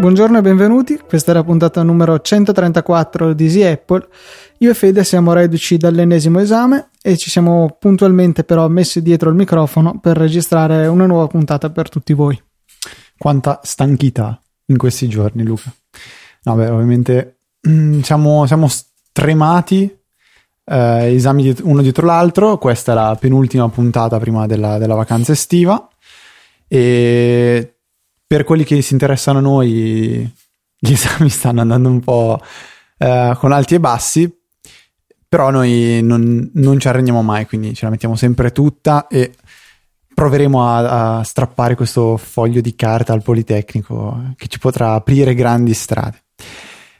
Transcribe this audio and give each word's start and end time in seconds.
Buongiorno 0.00 0.38
e 0.38 0.40
benvenuti, 0.40 0.98
questa 1.06 1.32
è 1.32 1.34
la 1.34 1.44
puntata 1.44 1.82
numero 1.82 2.18
134 2.18 3.34
di 3.34 3.44
Easy 3.44 3.62
Apple. 3.64 4.08
Io 4.60 4.70
e 4.70 4.74
Fede 4.74 5.04
siamo 5.04 5.34
reduci 5.34 5.76
dall'ennesimo 5.76 6.40
esame 6.40 6.88
e 7.02 7.18
ci 7.18 7.28
siamo 7.28 7.76
puntualmente 7.78 8.42
però 8.42 8.66
messi 8.68 9.02
dietro 9.02 9.28
il 9.28 9.36
microfono 9.36 10.00
per 10.00 10.16
registrare 10.16 10.86
una 10.86 11.04
nuova 11.04 11.26
puntata 11.26 11.68
per 11.68 11.90
tutti 11.90 12.14
voi. 12.14 12.42
Quanta 13.18 13.60
stanchità 13.62 14.40
in 14.68 14.78
questi 14.78 15.06
giorni, 15.06 15.42
Luca. 15.42 15.70
No, 16.44 16.54
beh, 16.54 16.68
ovviamente 16.70 17.40
mm, 17.68 18.00
siamo, 18.00 18.46
siamo 18.46 18.68
stremati, 18.68 19.98
eh, 20.64 21.14
esami 21.14 21.54
uno 21.60 21.82
dietro 21.82 22.06
l'altro. 22.06 22.56
Questa 22.56 22.92
è 22.92 22.94
la 22.94 23.18
penultima 23.20 23.68
puntata 23.68 24.18
prima 24.18 24.46
della, 24.46 24.78
della 24.78 24.94
vacanza 24.94 25.32
estiva. 25.32 25.86
E 26.66 27.79
per 28.30 28.44
quelli 28.44 28.62
che 28.62 28.80
si 28.80 28.92
interessano 28.92 29.38
a 29.38 29.42
noi, 29.42 30.32
gli 30.78 30.92
esami 30.92 31.28
stanno 31.28 31.62
andando 31.62 31.88
un 31.88 31.98
po' 31.98 32.38
eh, 32.96 33.34
con 33.36 33.50
alti 33.50 33.74
e 33.74 33.80
bassi, 33.80 34.32
però 35.28 35.50
noi 35.50 36.00
non, 36.00 36.48
non, 36.54 36.78
ci 36.78 36.86
arrendiamo 36.86 37.22
mai, 37.22 37.46
quindi 37.46 37.74
ce 37.74 37.86
la 37.86 37.90
mettiamo 37.90 38.14
sempre 38.14 38.52
tutta 38.52 39.08
e 39.08 39.32
proveremo 40.14 40.64
a, 40.64 41.18
a, 41.18 41.24
strappare 41.24 41.74
questo 41.74 42.16
foglio 42.16 42.60
di 42.60 42.76
carta 42.76 43.12
al 43.12 43.24
Politecnico 43.24 44.32
che 44.36 44.46
ci 44.46 44.60
potrà 44.60 44.92
aprire 44.92 45.34
grandi 45.34 45.74
strade. 45.74 46.22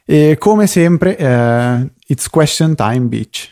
E 0.05 0.37
come 0.37 0.66
sempre, 0.66 1.16
eh, 1.16 1.93
it's 2.09 2.29
question 2.29 2.74
time, 2.74 3.02
bitch. 3.02 3.49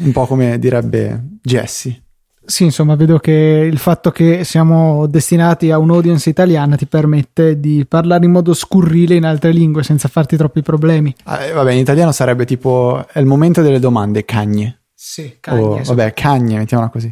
Un 0.00 0.12
po' 0.12 0.26
come 0.26 0.58
direbbe 0.58 1.22
Jesse. 1.42 2.04
Sì, 2.44 2.64
insomma, 2.64 2.96
vedo 2.96 3.18
che 3.18 3.32
il 3.32 3.78
fatto 3.78 4.10
che 4.10 4.42
siamo 4.44 5.06
destinati 5.06 5.70
a 5.70 5.78
un'audience 5.78 6.28
italiana 6.28 6.76
ti 6.76 6.86
permette 6.86 7.60
di 7.60 7.86
parlare 7.86 8.24
in 8.24 8.32
modo 8.32 8.52
scurrile 8.52 9.14
in 9.14 9.24
altre 9.24 9.52
lingue 9.52 9.84
senza 9.84 10.08
farti 10.08 10.36
troppi 10.36 10.60
problemi. 10.60 11.14
Eh, 11.24 11.52
vabbè, 11.52 11.72
in 11.72 11.78
italiano 11.78 12.10
sarebbe 12.10 12.44
tipo 12.44 13.06
è 13.12 13.20
il 13.20 13.26
momento 13.26 13.62
delle 13.62 13.78
domande, 13.78 14.24
cagne. 14.24 14.82
Sì, 14.92 15.36
cagne. 15.38 15.80
O, 15.80 15.82
vabbè, 15.84 16.12
cagne, 16.14 16.58
mettiamola 16.58 16.90
così. 16.90 17.10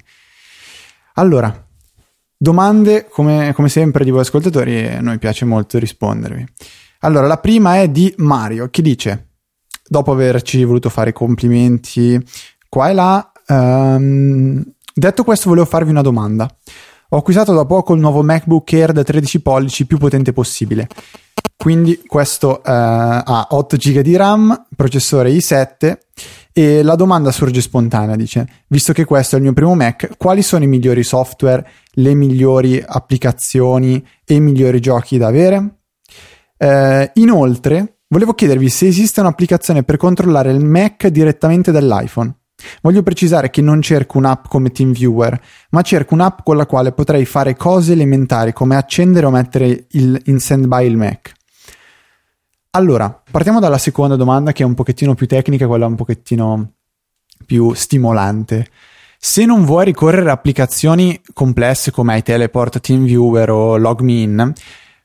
Allora, 1.15 1.67
domande 2.37 3.07
come, 3.09 3.53
come 3.55 3.69
sempre 3.69 4.05
di 4.05 4.11
voi 4.11 4.21
ascoltatori 4.21 4.87
a 4.89 5.01
noi 5.01 5.19
piace 5.19 5.45
molto 5.45 5.79
rispondervi. 5.79 6.45
Allora, 7.01 7.27
la 7.27 7.39
prima 7.39 7.81
è 7.81 7.89
di 7.89 8.13
Mario 8.19 8.69
che 8.69 8.83
dice, 8.83 9.29
dopo 9.87 10.11
averci 10.13 10.65
voluto 10.65 10.89
fare 10.89 11.13
complimenti 11.13 12.21
qua 12.69 12.91
e 12.91 12.93
là, 12.93 13.33
um, 13.49 14.63
Detto 14.95 15.25
questo, 15.25 15.49
volevo 15.49 15.67
farvi 15.67 15.91
una 15.91 16.03
domanda. 16.03 16.49
Ho 17.11 17.17
acquistato 17.17 17.53
da 17.53 17.65
poco 17.65 17.95
il 17.95 18.01
nuovo 18.01 18.23
MacBook 18.23 18.73
Air 18.73 18.93
da 18.93 19.03
13 19.03 19.41
pollici 19.41 19.87
più 19.87 19.99
potente 19.99 20.33
possibile. 20.33 20.89
Quindi 21.57 22.03
questo 22.07 22.59
eh, 22.59 22.71
ha 22.73 23.49
8 23.51 23.77
GB 23.77 24.01
di 24.01 24.17
RAM, 24.17 24.67
processore 24.75 25.31
i7 25.31 25.99
e 26.53 26.83
la 26.83 26.95
domanda 26.95 27.31
sorge 27.31 27.61
spontanea, 27.61 28.17
dice, 28.17 28.49
visto 28.69 28.93
che 28.93 29.05
questo 29.05 29.35
è 29.35 29.39
il 29.39 29.45
mio 29.45 29.53
primo 29.53 29.75
Mac, 29.75 30.17
quali 30.17 30.41
sono 30.43 30.65
i 30.65 30.69
migliori 30.69 31.03
software, 31.03 31.69
le 31.93 32.15
migliori 32.15 32.83
applicazioni 32.85 34.03
e 34.25 34.35
i 34.35 34.41
migliori 34.41 34.81
giochi 34.81 35.19
da 35.19 35.27
avere? 35.27 35.81
Eh, 36.57 37.11
inoltre, 37.15 37.99
volevo 38.09 38.33
chiedervi 38.33 38.69
se 38.71 38.87
esiste 38.87 39.21
un'applicazione 39.21 39.83
per 39.83 39.97
controllare 39.97 40.51
il 40.51 40.65
Mac 40.65 41.09
direttamente 41.09 41.73
dall'iPhone. 41.73 42.40
Voglio 42.83 43.03
precisare 43.03 43.51
che 43.51 43.63
non 43.63 43.83
cerco 43.83 44.19
un'app 44.19 44.47
come 44.49 44.71
TeamViewer, 44.71 45.41
ma 45.71 45.83
cerco 45.83 46.15
un'app 46.15 46.41
con 46.45 46.57
la 46.57 46.67
quale 46.67 46.93
potrei 46.93 47.25
fare 47.25 47.57
cose 47.57 47.93
elementari 47.93 48.53
come 48.53 48.77
accendere 48.77 49.27
o 49.27 49.31
mettere 49.31 49.87
il, 49.91 50.21
in 50.27 50.39
standby 50.39 50.87
il 50.87 50.97
Mac. 50.97 51.33
Allora, 52.73 53.23
partiamo 53.31 53.59
dalla 53.59 53.79
seconda 53.79 54.15
domanda 54.15 54.53
che 54.53 54.63
è 54.63 54.67
un 54.67 54.75
pochettino 54.75 55.15
più 55.15 55.27
tecnica, 55.27 55.67
quella 55.67 55.87
un 55.87 55.97
pochettino 55.97 56.73
più 57.45 57.75
stimolante. 57.75 58.69
Se 59.19 59.45
non 59.45 59.65
vuoi 59.65 59.85
ricorrere 59.85 60.31
a 60.31 60.35
applicazioni 60.35 61.21
complesse 61.33 61.91
come 61.91 62.17
iTeleport, 62.19 62.81
TeamViewer 62.81 63.51
o 63.51 63.77
LogMeIn, 63.77 64.53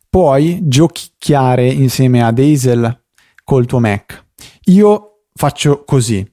puoi 0.10 0.60
giochicchiare 0.62 1.68
insieme 1.68 2.24
a 2.24 2.28
Hazel 2.28 3.04
col 3.44 3.66
tuo 3.66 3.80
Mac. 3.80 4.24
Io 4.66 5.24
faccio 5.34 5.84
così 5.84 6.26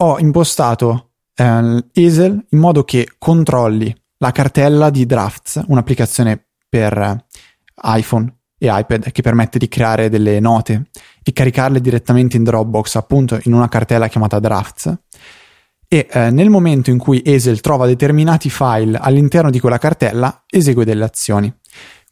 ho 0.00 0.18
impostato 0.18 1.12
eh, 1.34 1.84
Easel 1.92 2.46
in 2.50 2.58
modo 2.58 2.84
che 2.84 3.08
controlli 3.18 3.94
la 4.18 4.32
cartella 4.32 4.90
di 4.90 5.06
Drafts, 5.06 5.62
un'applicazione 5.66 6.48
per 6.68 7.24
iPhone 7.82 8.36
e 8.58 8.68
iPad 8.68 9.12
che 9.12 9.22
permette 9.22 9.58
di 9.58 9.68
creare 9.68 10.08
delle 10.08 10.40
note 10.40 10.90
e 11.22 11.32
caricarle 11.32 11.80
direttamente 11.80 12.36
in 12.36 12.44
Dropbox, 12.44 12.96
appunto 12.96 13.38
in 13.44 13.54
una 13.54 13.68
cartella 13.68 14.08
chiamata 14.08 14.40
Drafts. 14.40 14.92
E 15.86 16.06
eh, 16.10 16.30
nel 16.30 16.50
momento 16.50 16.90
in 16.90 16.98
cui 16.98 17.22
Easel 17.24 17.60
trova 17.60 17.86
determinati 17.86 18.50
file 18.50 18.98
all'interno 18.98 19.50
di 19.50 19.60
quella 19.60 19.78
cartella, 19.78 20.44
esegue 20.46 20.84
delle 20.84 21.04
azioni. 21.04 21.52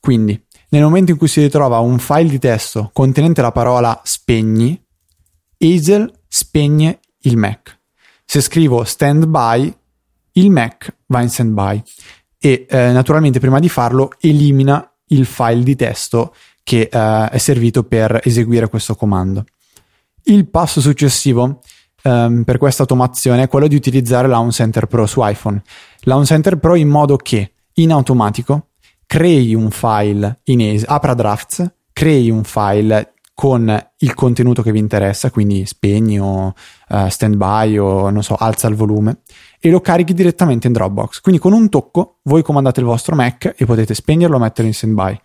Quindi, 0.01 0.41
nel 0.71 0.83
momento 0.83 1.11
in 1.11 1.19
cui 1.19 1.29
si 1.29 1.41
ritrova 1.41 1.79
un 1.79 1.99
file 1.99 2.29
di 2.29 2.39
testo 2.39 2.91
contenente 2.93 3.43
la 3.43 3.53
parola 3.53 4.01
spegni, 4.05 4.81
Easel 5.59 6.11
spegne 6.29 7.01
il 7.23 7.37
Mac. 7.37 7.76
Se 8.29 8.41
scrivo 8.41 8.83
standby, 8.83 9.75
il 10.33 10.51
Mac 10.51 10.95
va 11.07 11.23
in 11.23 11.31
standby 11.31 11.83
e 12.39 12.67
eh, 12.69 12.93
naturalmente 12.93 13.41
prima 13.41 13.61
di 13.61 13.69
farlo 13.69 14.11
elimina 14.21 14.91
il 15.07 15.25
file 15.25 15.63
di 15.63 15.77
testo 15.77 16.35
che 16.63 16.89
eh, 16.93 17.29
è 17.31 17.39
servito 17.39 17.85
per 17.85 18.21
eseguire 18.25 18.69
questo 18.69 18.97
comando. 18.97 19.45
Il 20.25 20.49
passo 20.49 20.81
successivo 20.81 21.61
ehm, 22.03 22.43
per 22.43 22.59
questa 22.59 22.83
automazione 22.83 23.45
è 23.45 23.49
quello 23.49 23.69
di 23.69 23.77
utilizzare 23.77 24.27
Launch 24.27 24.55
Center 24.55 24.87
Pro 24.87 25.07
su 25.07 25.21
iPhone. 25.23 25.63
Launch 26.01 26.27
Center 26.27 26.59
Pro 26.59 26.75
in 26.75 26.89
modo 26.89 27.17
che 27.17 27.53
in 27.75 27.93
automatico 27.93 28.71
crei 29.07 29.55
un 29.55 29.71
file 29.71 30.41
in 30.45 30.61
ESE, 30.61 30.85
apra 30.87 31.15
drafts, 31.15 31.65
crei 31.93 32.29
un 32.31 32.43
file 32.43 33.15
con 33.37 33.89
il 33.99 34.15
contenuto 34.15 34.63
che 34.63 34.73
vi 34.73 34.79
interessa, 34.79 35.31
quindi 35.31 35.67
spegni 35.67 36.19
o 36.19 36.55
uh, 36.89 37.09
standby 37.09 37.77
o 37.77 38.09
non 38.09 38.23
so, 38.23 38.35
alza 38.35 38.67
il 38.67 38.75
volume 38.75 39.19
e 39.61 39.69
lo 39.69 39.83
carichi 39.83 40.15
direttamente 40.15 40.69
in 40.69 40.73
Dropbox. 40.73 41.21
Quindi 41.21 41.39
con 41.39 41.53
un 41.53 41.69
tocco 41.69 42.21
voi 42.23 42.43
comandate 42.43 42.81
il 42.81 42.87
vostro 42.87 43.15
Mac 43.15 43.53
e 43.55 43.67
potete 43.67 43.93
spegnerlo 43.93 44.37
o 44.37 44.39
metterlo 44.39 44.69
in 44.71 44.75
standby. 44.75 45.21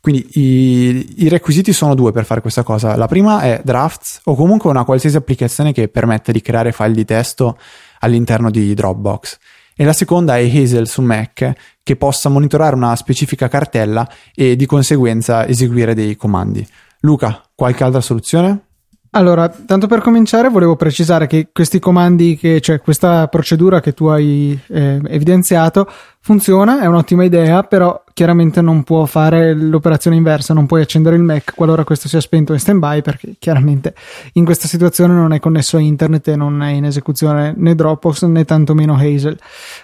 Quindi 0.00 0.26
i, 0.38 1.24
i, 1.24 1.28
requisiti 1.28 1.74
sono 1.74 1.94
due 1.94 2.12
per 2.12 2.24
fare 2.24 2.40
questa 2.40 2.62
cosa. 2.62 2.96
La 2.96 3.06
prima 3.06 3.42
è 3.42 3.60
Drafts 3.62 4.22
o 4.24 4.34
comunque 4.34 4.70
una 4.70 4.84
qualsiasi 4.84 5.16
applicazione 5.16 5.74
che 5.74 5.88
permette 5.88 6.32
di 6.32 6.40
creare 6.40 6.72
file 6.72 6.94
di 6.94 7.04
testo 7.04 7.58
all'interno 7.98 8.50
di 8.50 8.72
Dropbox. 8.72 9.36
E 9.76 9.84
la 9.84 9.92
seconda 9.92 10.38
è 10.38 10.44
Hazel 10.44 10.88
su 10.88 11.02
Mac 11.02 11.52
che 11.82 11.96
possa 11.96 12.30
monitorare 12.30 12.74
una 12.74 12.96
specifica 12.96 13.48
cartella 13.48 14.08
e 14.34 14.56
di 14.56 14.64
conseguenza 14.64 15.46
eseguire 15.46 15.92
dei 15.92 16.16
comandi. 16.16 16.66
Luca, 17.00 17.42
qualche 17.60 17.84
altra 17.84 18.00
soluzione? 18.00 18.68
Allora, 19.12 19.48
tanto 19.48 19.86
per 19.86 20.00
cominciare 20.00 20.48
volevo 20.48 20.76
precisare 20.76 21.26
che 21.26 21.48
questi 21.52 21.78
comandi, 21.78 22.38
che, 22.38 22.60
cioè 22.60 22.80
questa 22.80 23.26
procedura 23.28 23.80
che 23.80 23.92
tu 23.92 24.06
hai 24.06 24.58
eh, 24.68 25.00
evidenziato, 25.08 25.86
funziona, 26.20 26.80
è 26.80 26.86
un'ottima 26.86 27.24
idea, 27.24 27.64
però 27.64 28.02
chiaramente 28.14 28.62
non 28.62 28.82
può 28.82 29.04
fare 29.04 29.52
l'operazione 29.52 30.16
inversa, 30.16 30.54
non 30.54 30.64
puoi 30.64 30.80
accendere 30.80 31.16
il 31.16 31.22
Mac 31.22 31.52
qualora 31.54 31.84
questo 31.84 32.08
sia 32.08 32.20
spento 32.20 32.54
in 32.54 32.60
standby 32.60 33.02
perché 33.02 33.34
chiaramente 33.38 33.94
in 34.34 34.46
questa 34.46 34.68
situazione 34.68 35.12
non 35.12 35.32
è 35.32 35.40
connesso 35.40 35.76
a 35.76 35.80
internet 35.80 36.28
e 36.28 36.36
non 36.36 36.62
è 36.62 36.70
in 36.70 36.84
esecuzione 36.84 37.52
né 37.54 37.74
Dropbox 37.74 38.24
né 38.24 38.44
tantomeno 38.46 38.94
Hazel. 38.94 39.38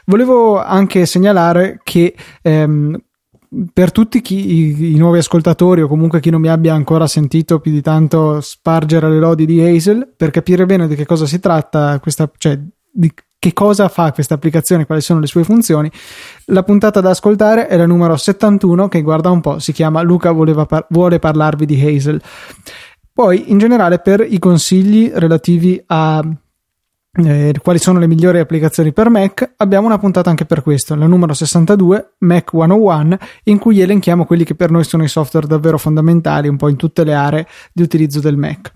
Volevo 0.07 0.63
anche 0.63 1.05
segnalare 1.05 1.81
che 1.83 2.15
ehm, 2.41 2.97
per 3.73 3.93
tutti 3.93 4.21
chi, 4.21 4.55
i, 4.55 4.95
i, 4.95 4.97
nuovi 4.97 5.19
ascoltatori 5.19 5.83
o 5.83 5.89
comunque 5.89 6.21
chi 6.21 6.31
non 6.31 6.41
mi 6.41 6.49
abbia 6.49 6.75
ancora 6.75 7.07
sentito 7.07 7.61
più 7.61 7.71
di 7.71 7.81
tanto 7.81 8.41
spargere 8.41 9.09
le 9.09 9.19
lodi 9.19 9.47
di 9.47 9.61
Hazel, 9.61 10.13
per 10.17 10.31
capire 10.31 10.67
bene 10.67 10.89
di 10.89 10.95
che 10.95 11.07
cosa 11.07 11.27
si 11.27 11.39
tratta, 11.39 11.99
questa, 12.01 12.31
cioè 12.37 12.59
di 12.93 13.13
che 13.39 13.53
cosa 13.53 13.89
fa 13.89 14.13
questa 14.13 14.35
applicazione, 14.35 14.87
quali 14.87 15.01
sono 15.01 15.21
le 15.21 15.27
sue 15.27 15.45
funzioni, 15.45 15.91
la 16.47 16.63
puntata 16.63 17.01
da 17.01 17.11
ascoltare 17.11 17.69
è 17.69 17.77
la 17.77 17.87
numero 17.87 18.17
71 18.17 18.89
che 18.89 19.03
guarda 19.03 19.31
un 19.31 19.41
po', 19.41 19.59
si 19.59 19.73
chiama 19.73 20.03
Luca 20.03 20.35
par- 20.67 20.87
vuole 20.91 21.19
parlarvi 21.19 21.67
di 21.67 21.81
Hazel. 21.81 22.21
Poi 23.13 23.51
in 23.51 23.59
generale 23.59 23.99
per 24.01 24.27
i 24.29 24.39
consigli 24.39 25.11
relativi 25.15 25.83
a 25.87 26.23
eh, 27.25 27.55
quali 27.63 27.79
sono 27.79 27.99
le 27.99 28.07
migliori 28.07 28.39
applicazioni 28.39 28.93
per 28.93 29.09
Mac, 29.09 29.55
abbiamo 29.57 29.87
una 29.87 29.99
puntata 29.99 30.29
anche 30.29 30.45
per 30.45 30.63
questo, 30.63 30.95
la 30.95 31.07
numero 31.07 31.33
62, 31.33 32.15
Mac 32.19 32.51
101, 32.51 33.17
in 33.45 33.59
cui 33.59 33.81
elenchiamo 33.81 34.27
quelli 34.27 34.45
che 34.45 34.55
per 34.55 34.71
noi 34.71 34.85
sono 34.85 35.05
i 35.05 35.09
software 35.09 35.47
davvero 35.47 35.79
fondamentali 35.79 36.49
un 36.49 36.57
po' 36.57 36.69
in 36.69 36.77
tutte 36.77 37.05
le 37.05 37.15
aree 37.15 37.47
di 37.73 37.83
utilizzo 37.83 38.21
del 38.21 38.37
Mac. 38.37 38.73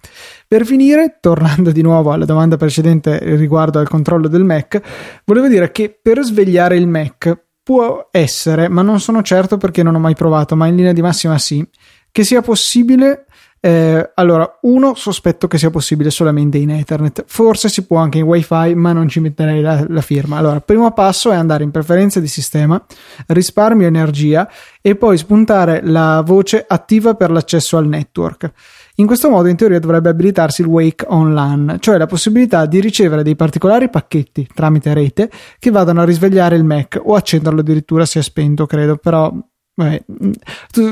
Per 0.48 0.64
finire, 0.64 1.18
tornando 1.20 1.70
di 1.70 1.82
nuovo 1.82 2.12
alla 2.12 2.24
domanda 2.24 2.56
precedente 2.56 3.18
riguardo 3.36 3.78
al 3.78 3.88
controllo 3.88 4.28
del 4.28 4.44
Mac, 4.44 4.80
volevo 5.24 5.48
dire 5.48 5.70
che 5.70 5.98
per 6.00 6.22
svegliare 6.22 6.76
il 6.76 6.86
Mac 6.86 7.38
può 7.62 8.08
essere, 8.10 8.68
ma 8.68 8.82
non 8.82 9.00
sono 9.00 9.22
certo 9.22 9.58
perché 9.58 9.82
non 9.82 9.94
ho 9.94 10.00
mai 10.00 10.14
provato, 10.14 10.56
ma 10.56 10.66
in 10.66 10.76
linea 10.76 10.92
di 10.92 11.02
massima 11.02 11.38
sì, 11.38 11.64
che 12.10 12.24
sia 12.24 12.40
possibile 12.40 13.26
eh, 13.62 14.12
allora, 14.14 14.58
uno 14.62 14.94
sospetto 14.94 15.46
che 15.46 15.58
sia 15.58 15.68
possibile 15.68 16.08
solamente 16.08 16.56
in 16.56 16.70
Ethernet, 16.70 17.24
forse 17.26 17.68
si 17.68 17.84
può 17.84 17.98
anche 17.98 18.16
in 18.16 18.24
WiFi, 18.24 18.74
ma 18.74 18.92
non 18.92 19.06
ci 19.06 19.20
metterei 19.20 19.60
la, 19.60 19.84
la 19.86 20.00
firma. 20.00 20.38
Allora, 20.38 20.60
primo 20.60 20.90
passo 20.92 21.30
è 21.30 21.34
andare 21.34 21.62
in 21.62 21.70
preferenze 21.70 22.22
di 22.22 22.26
sistema, 22.26 22.82
risparmio 23.26 23.86
energia 23.86 24.48
e 24.80 24.96
poi 24.96 25.18
spuntare 25.18 25.82
la 25.84 26.22
voce 26.24 26.64
attiva 26.66 27.14
per 27.14 27.30
l'accesso 27.30 27.76
al 27.76 27.86
network. 27.86 28.50
In 28.96 29.06
questo 29.06 29.28
modo, 29.28 29.48
in 29.48 29.56
teoria, 29.56 29.78
dovrebbe 29.78 30.08
abilitarsi 30.08 30.62
il 30.62 30.66
Wake 30.66 31.04
on 31.08 31.34
LAN, 31.34 31.76
cioè 31.80 31.98
la 31.98 32.06
possibilità 32.06 32.64
di 32.64 32.80
ricevere 32.80 33.22
dei 33.22 33.36
particolari 33.36 33.90
pacchetti 33.90 34.48
tramite 34.54 34.94
rete 34.94 35.30
che 35.58 35.70
vadano 35.70 36.00
a 36.00 36.04
risvegliare 36.04 36.56
il 36.56 36.64
Mac 36.64 36.98
o 37.02 37.14
accenderlo 37.14 37.60
addirittura 37.60 38.06
se 38.06 38.20
è 38.20 38.22
spento, 38.22 38.64
credo, 38.64 38.96
però 38.96 39.32
Vabbè, 39.80 40.04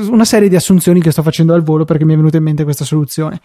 una 0.09 0.25
serie 0.25 0.49
di 0.49 0.55
assunzioni 0.55 0.99
che 0.99 1.11
sto 1.11 1.21
facendo 1.21 1.53
al 1.53 1.61
volo 1.61 1.85
perché 1.85 2.05
mi 2.05 2.13
è 2.13 2.15
venuta 2.15 2.37
in 2.37 2.43
mente 2.43 2.63
questa 2.63 2.85
soluzione. 2.85 3.39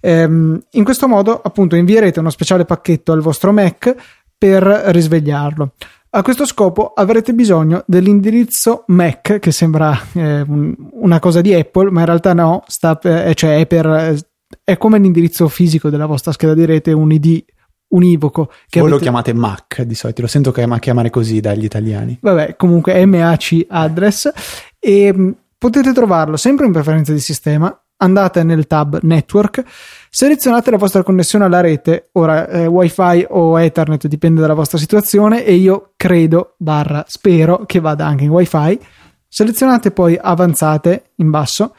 Ehm, 0.00 0.60
in 0.72 0.84
questo 0.84 1.06
modo, 1.06 1.40
appunto, 1.40 1.76
invierete 1.76 2.18
uno 2.18 2.30
speciale 2.30 2.64
pacchetto 2.64 3.12
al 3.12 3.20
vostro 3.20 3.52
Mac 3.52 3.94
per 4.36 4.62
risvegliarlo. 4.64 5.74
A 6.12 6.22
questo 6.22 6.44
scopo 6.44 6.92
avrete 6.92 7.32
bisogno 7.34 7.84
dell'indirizzo 7.86 8.82
MAC, 8.88 9.38
che 9.38 9.52
sembra 9.52 9.96
eh, 10.14 10.40
un, 10.40 10.74
una 10.94 11.20
cosa 11.20 11.40
di 11.40 11.54
Apple, 11.54 11.92
ma 11.92 12.00
in 12.00 12.06
realtà 12.06 12.32
no, 12.34 12.64
sta 12.66 12.96
per, 12.96 13.28
eh, 13.28 13.34
cioè 13.34 13.60
è, 13.60 13.66
per, 13.66 14.18
è 14.64 14.76
come 14.76 14.98
l'indirizzo 14.98 15.46
fisico 15.46 15.88
della 15.88 16.06
vostra 16.06 16.32
scheda 16.32 16.54
di 16.54 16.64
rete, 16.64 16.90
un 16.90 17.12
ID 17.12 17.44
univoco. 17.90 18.46
Che 18.46 18.80
Voi 18.80 18.88
avete... 18.88 18.94
lo 18.94 18.98
chiamate 18.98 19.32
MAC 19.32 19.82
di 19.82 19.94
solito, 19.94 20.22
lo 20.22 20.26
sento 20.26 20.50
chiamare 20.50 21.10
così 21.10 21.38
dagli 21.38 21.64
italiani. 21.64 22.18
Vabbè, 22.20 22.56
comunque 22.56 23.04
MAC 23.06 23.66
address 23.68 24.32
e 24.80 25.12
mm, 25.14 25.30
potete 25.56 25.92
trovarlo 25.92 26.36
sempre 26.36 26.66
in 26.66 26.72
preferenze 26.72 27.12
di 27.12 27.20
sistema. 27.20 27.72
Andate 28.02 28.42
nel 28.42 28.66
tab 28.66 28.98
Network, 29.02 29.62
selezionate 30.08 30.70
la 30.70 30.78
vostra 30.78 31.02
connessione 31.02 31.44
alla 31.44 31.60
rete, 31.60 32.08
ora 32.12 32.48
eh, 32.48 32.64
WiFi 32.64 33.26
o 33.28 33.60
Ethernet 33.60 34.06
dipende 34.06 34.40
dalla 34.40 34.54
vostra 34.54 34.78
situazione 34.78 35.44
e 35.44 35.52
io 35.52 35.92
credo, 35.96 36.54
barra 36.56 37.04
spero 37.06 37.66
che 37.66 37.78
vada 37.78 38.06
anche 38.06 38.24
in 38.24 38.30
WiFi. 38.30 38.80
Selezionate 39.28 39.90
poi 39.90 40.18
avanzate 40.18 41.10
in 41.16 41.28
basso, 41.28 41.74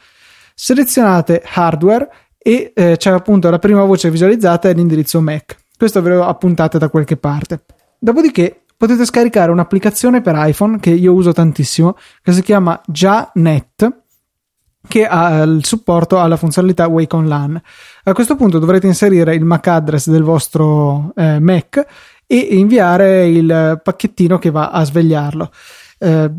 selezionate 0.54 1.42
hardware 1.44 2.08
e 2.38 2.72
eh, 2.72 2.96
c'è 2.96 3.10
appunto 3.10 3.50
la 3.50 3.58
prima 3.58 3.82
voce 3.82 4.08
visualizzata 4.08 4.68
è 4.68 4.74
l'indirizzo 4.74 5.20
MAC. 5.20 5.56
Questo 5.76 6.00
ve 6.02 6.10
lo 6.10 6.24
appuntate 6.24 6.78
da 6.78 6.88
qualche 6.88 7.16
parte. 7.16 7.64
Dopodiché 7.98 8.61
potete 8.82 9.04
scaricare 9.04 9.52
un'applicazione 9.52 10.22
per 10.22 10.34
iPhone 10.36 10.80
che 10.80 10.90
io 10.90 11.12
uso 11.12 11.32
tantissimo, 11.32 11.96
che 12.20 12.32
si 12.32 12.42
chiama 12.42 12.80
JaNet, 12.84 14.02
che 14.88 15.06
ha 15.06 15.42
il 15.42 15.64
supporto 15.64 16.18
alla 16.18 16.36
funzionalità 16.36 16.88
Wake 16.88 17.14
on 17.14 17.28
LAN. 17.28 17.62
A 18.02 18.12
questo 18.12 18.34
punto 18.34 18.58
dovrete 18.58 18.88
inserire 18.88 19.36
il 19.36 19.44
MAC 19.44 19.68
address 19.68 20.10
del 20.10 20.24
vostro 20.24 21.12
eh, 21.14 21.38
Mac 21.38 21.86
e 22.26 22.36
inviare 22.36 23.28
il 23.28 23.80
pacchettino 23.80 24.40
che 24.40 24.50
va 24.50 24.70
a 24.70 24.82
svegliarlo. 24.82 25.52
Eh, 26.00 26.32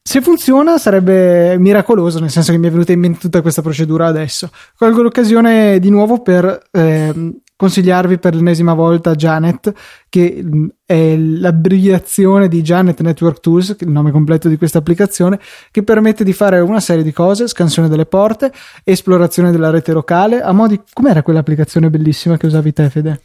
se 0.00 0.22
funziona 0.22 0.78
sarebbe 0.78 1.58
miracoloso, 1.58 2.18
nel 2.18 2.30
senso 2.30 2.50
che 2.50 2.56
mi 2.56 2.68
è 2.68 2.70
venuta 2.70 2.92
in 2.92 3.00
mente 3.00 3.18
tutta 3.18 3.42
questa 3.42 3.60
procedura 3.60 4.06
adesso. 4.06 4.48
Colgo 4.74 5.02
l'occasione 5.02 5.78
di 5.80 5.90
nuovo 5.90 6.22
per 6.22 6.62
eh, 6.70 7.42
consigliarvi 7.64 8.18
per 8.18 8.34
l'ennesima 8.34 8.74
volta 8.74 9.14
Janet, 9.14 9.72
che 10.10 10.38
mm, 10.42 10.66
è 10.84 11.16
l'abbreviazione 11.16 12.46
di 12.46 12.60
Janet 12.60 13.00
Network 13.00 13.40
Tools, 13.40 13.74
il 13.78 13.88
nome 13.88 14.10
completo 14.10 14.50
di 14.50 14.58
questa 14.58 14.78
applicazione, 14.78 15.40
che 15.70 15.82
permette 15.82 16.24
di 16.24 16.34
fare 16.34 16.60
una 16.60 16.80
serie 16.80 17.02
di 17.02 17.12
cose, 17.12 17.48
scansione 17.48 17.88
delle 17.88 18.04
porte, 18.04 18.52
esplorazione 18.84 19.50
della 19.50 19.70
rete 19.70 19.92
locale, 19.92 20.42
a 20.42 20.52
modi... 20.52 20.78
Com'era 20.92 21.22
quell'applicazione 21.22 21.88
bellissima 21.88 22.36
che 22.36 22.46
usavi 22.46 22.72
te, 22.74 22.90
Fede? 22.90 23.20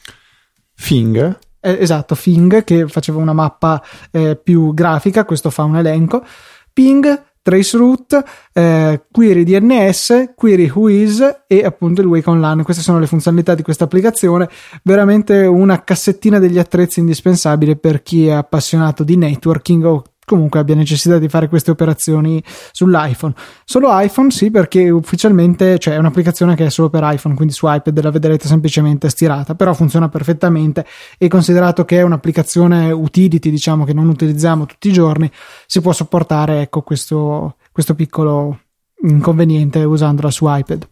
Fing? 0.74 1.38
Eh, 1.60 1.78
esatto, 1.82 2.16
Fing, 2.16 2.64
che 2.64 2.88
faceva 2.88 3.20
una 3.20 3.34
mappa 3.34 3.84
eh, 4.12 4.40
più 4.42 4.74
grafica, 4.74 5.26
questo 5.26 5.50
fa 5.50 5.64
un 5.64 5.76
elenco. 5.76 6.24
Ping, 6.72 7.24
traceroute, 7.50 8.24
eh, 8.54 9.02
query 9.12 9.44
DNS, 9.44 10.34
query 10.36 10.70
whois 10.70 11.44
e 11.48 11.66
appunto 11.66 12.02
il 12.02 12.08
wake 12.08 12.30
online. 12.30 12.62
Queste 12.62 12.84
sono 12.84 13.00
le 13.00 13.08
funzionalità 13.08 13.56
di 13.56 13.64
questa 13.64 13.86
applicazione, 13.86 14.48
veramente 14.84 15.46
una 15.46 15.84
cassettina 15.84 16.38
degli 16.38 16.60
attrezzi 16.60 17.00
indispensabile 17.00 17.76
per 17.76 18.04
chi 18.04 18.28
è 18.28 18.32
appassionato 18.32 19.04
di 19.04 19.18
networking 19.18 19.84
o 19.84 20.04
comunque 20.30 20.60
abbia 20.60 20.76
necessità 20.76 21.18
di 21.18 21.28
fare 21.28 21.50
queste 21.50 21.72
operazioni 21.72 22.42
sull'iPhone. 22.72 23.34
Solo 23.66 23.88
iPhone 24.00 24.30
sì, 24.30 24.52
perché 24.52 24.92
ufficialmente 24.92 25.80
cioè, 25.80 25.96
è 25.96 25.98
un'applicazione 25.98 26.56
che 26.56 26.68
è 26.68 26.70
solo 26.70 26.92
per 26.92 27.02
iPhone, 27.04 27.34
quindi 27.34 27.52
su 27.52 27.66
iPad 27.68 28.00
la 28.00 28.12
vedrete 28.12 28.48
semplicemente 28.48 29.10
stirata, 29.10 29.56
però 29.56 29.74
funziona 29.74 30.08
perfettamente 30.08 30.86
e 31.18 31.28
considerato 31.28 31.84
che 31.84 31.98
è 31.98 32.04
un'applicazione 32.04 32.92
utility, 32.92 33.50
diciamo 33.50 33.86
che 33.86 33.94
non 33.94 34.08
utilizziamo 34.08 34.68
tutti 34.68 34.90
i 34.90 34.94
giorni, 34.94 35.32
si 35.66 35.82
può 35.82 35.92
sopportare 35.92 36.62
ecco 36.62 36.84
questo, 36.84 37.56
questo 37.72 37.96
piccolo 37.96 38.60
inconveniente 39.02 39.84
usandola 39.84 40.30
su 40.30 40.46
iPad. 40.48 40.88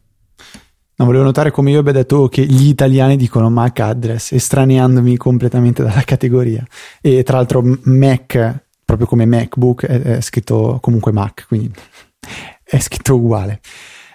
No, 1.00 1.06
volevo 1.06 1.26
notare 1.26 1.52
come 1.52 1.70
io 1.70 1.80
abbia 1.80 1.92
detto 1.92 2.28
che 2.28 2.44
gli 2.44 2.70
italiani 2.70 3.18
dicono 3.18 3.52
MAC 3.52 3.80
address, 3.82 4.32
estraneandomi 4.32 5.16
completamente 5.16 5.84
dalla 5.84 6.02
categoria. 6.02 6.66
E 7.02 7.22
tra 7.22 7.38
l'altro 7.38 7.62
Mac 7.84 8.66
proprio 8.88 9.06
come 9.06 9.26
MacBook 9.26 9.86
è, 9.86 10.02
è 10.02 10.22
scritto 10.22 10.78
comunque 10.82 11.12
Mac, 11.12 11.46
quindi 11.46 11.74
è 12.64 12.80
scritto 12.80 13.16
uguale. 13.16 13.60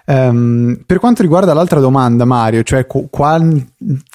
Um, 0.06 0.82
per 0.86 0.98
quanto 0.98 1.20
riguarda 1.20 1.52
l'altra 1.52 1.78
domanda, 1.78 2.24
Mario, 2.24 2.62
cioè 2.62 2.86
qu- 2.86 3.08
quali, 3.10 3.64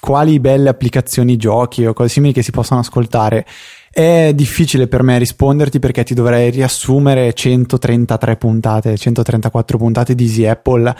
quali 0.00 0.40
belle 0.40 0.68
applicazioni, 0.68 1.36
giochi 1.36 1.86
o 1.86 1.92
cose 1.92 2.08
simili 2.08 2.32
che 2.32 2.42
si 2.42 2.50
possono 2.50 2.80
ascoltare, 2.80 3.46
è 3.88 4.32
difficile 4.34 4.88
per 4.88 5.04
me 5.04 5.16
risponderti 5.16 5.78
perché 5.78 6.02
ti 6.02 6.12
dovrei 6.12 6.50
riassumere 6.50 7.32
133 7.32 8.36
puntate, 8.36 8.96
134 8.96 9.78
puntate 9.78 10.14
di 10.16 10.24
Easy 10.24 10.44
Apple 10.44 10.92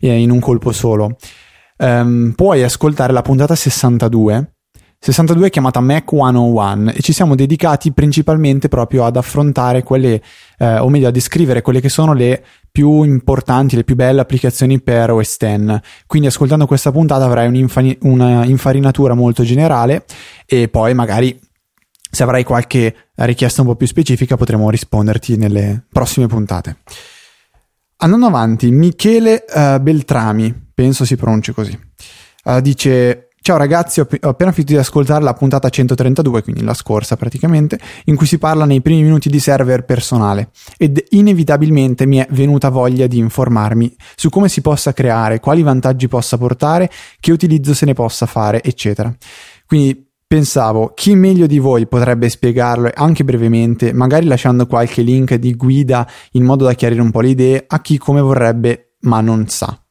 eh, 0.00 0.18
in 0.20 0.30
un 0.30 0.40
colpo 0.40 0.72
solo. 0.72 1.18
Um, 1.76 2.32
puoi 2.34 2.62
ascoltare 2.62 3.12
la 3.12 3.22
puntata 3.22 3.54
62 3.54 4.52
62 5.04 5.48
è 5.48 5.50
chiamata 5.50 5.80
Mac 5.80 6.10
101 6.10 6.92
e 6.92 7.00
ci 7.00 7.12
siamo 7.12 7.34
dedicati 7.34 7.90
principalmente 7.90 8.68
proprio 8.68 9.04
ad 9.04 9.16
affrontare 9.16 9.82
quelle, 9.82 10.22
eh, 10.58 10.78
o 10.78 10.88
meglio 10.88 11.08
a 11.08 11.10
descrivere 11.10 11.60
quelle 11.60 11.80
che 11.80 11.88
sono 11.88 12.12
le 12.12 12.44
più 12.70 13.02
importanti, 13.02 13.74
le 13.74 13.82
più 13.82 13.96
belle 13.96 14.20
applicazioni 14.20 14.80
per 14.80 15.10
OS 15.10 15.38
X. 15.38 15.80
Quindi 16.06 16.28
ascoltando 16.28 16.66
questa 16.66 16.92
puntata 16.92 17.24
avrai 17.24 17.48
un'infani- 17.48 17.98
una 18.02 18.44
infarinatura 18.44 19.14
molto 19.14 19.42
generale 19.42 20.04
e 20.46 20.68
poi 20.68 20.94
magari 20.94 21.36
se 22.08 22.22
avrai 22.22 22.44
qualche 22.44 22.94
richiesta 23.16 23.62
un 23.62 23.66
po' 23.66 23.74
più 23.74 23.88
specifica 23.88 24.36
potremo 24.36 24.70
risponderti 24.70 25.36
nelle 25.36 25.84
prossime 25.90 26.28
puntate. 26.28 26.76
Andando 27.96 28.26
avanti, 28.26 28.70
Michele 28.70 29.44
uh, 29.52 29.80
Beltrami, 29.80 30.70
penso 30.72 31.04
si 31.04 31.16
pronunci 31.16 31.52
così, 31.52 31.76
uh, 32.44 32.60
dice 32.60 33.30
Ciao 33.44 33.56
ragazzi, 33.56 33.98
ho, 33.98 34.06
appena 34.20 34.52
finito 34.52 34.74
di 34.74 34.78
ascoltare 34.78 35.24
la 35.24 35.34
puntata 35.34 35.68
132, 35.68 36.44
quindi 36.44 36.62
la 36.62 36.74
scorsa 36.74 37.16
praticamente, 37.16 37.76
in 38.04 38.14
cui 38.14 38.24
si 38.24 38.38
parla 38.38 38.64
nei 38.66 38.80
primi 38.80 39.02
minuti 39.02 39.28
di 39.28 39.40
server 39.40 39.84
personale 39.84 40.50
ed 40.78 41.04
inevitabilmente 41.08 42.06
mi 42.06 42.18
è 42.18 42.26
venuta 42.30 42.68
voglia 42.68 43.08
di 43.08 43.18
informarmi 43.18 43.96
su 44.14 44.28
come 44.28 44.48
si 44.48 44.60
possa 44.60 44.92
creare, 44.92 45.40
quali 45.40 45.62
vantaggi 45.62 46.06
possa 46.06 46.38
portare, 46.38 46.88
che 47.18 47.32
utilizzo 47.32 47.74
se 47.74 47.84
ne 47.84 47.94
possa 47.94 48.26
fare, 48.26 48.62
eccetera. 48.62 49.12
Quindi 49.66 50.08
pensavo 50.24 50.92
chi 50.94 51.16
meglio 51.16 51.48
di 51.48 51.58
voi 51.58 51.88
potrebbe 51.88 52.28
spiegarlo 52.28 52.92
anche 52.94 53.24
brevemente, 53.24 53.92
magari 53.92 54.26
lasciando 54.26 54.68
qualche 54.68 55.02
link 55.02 55.34
di 55.34 55.56
guida 55.56 56.08
in 56.32 56.44
modo 56.44 56.62
da 56.62 56.74
chiarire 56.74 57.00
un 57.00 57.10
po' 57.10 57.20
le 57.20 57.30
idee 57.30 57.64
a 57.66 57.80
chi 57.80 57.98
come 57.98 58.20
vorrebbe 58.20 58.98
ma 59.00 59.20
non 59.20 59.48
sa. 59.48 59.81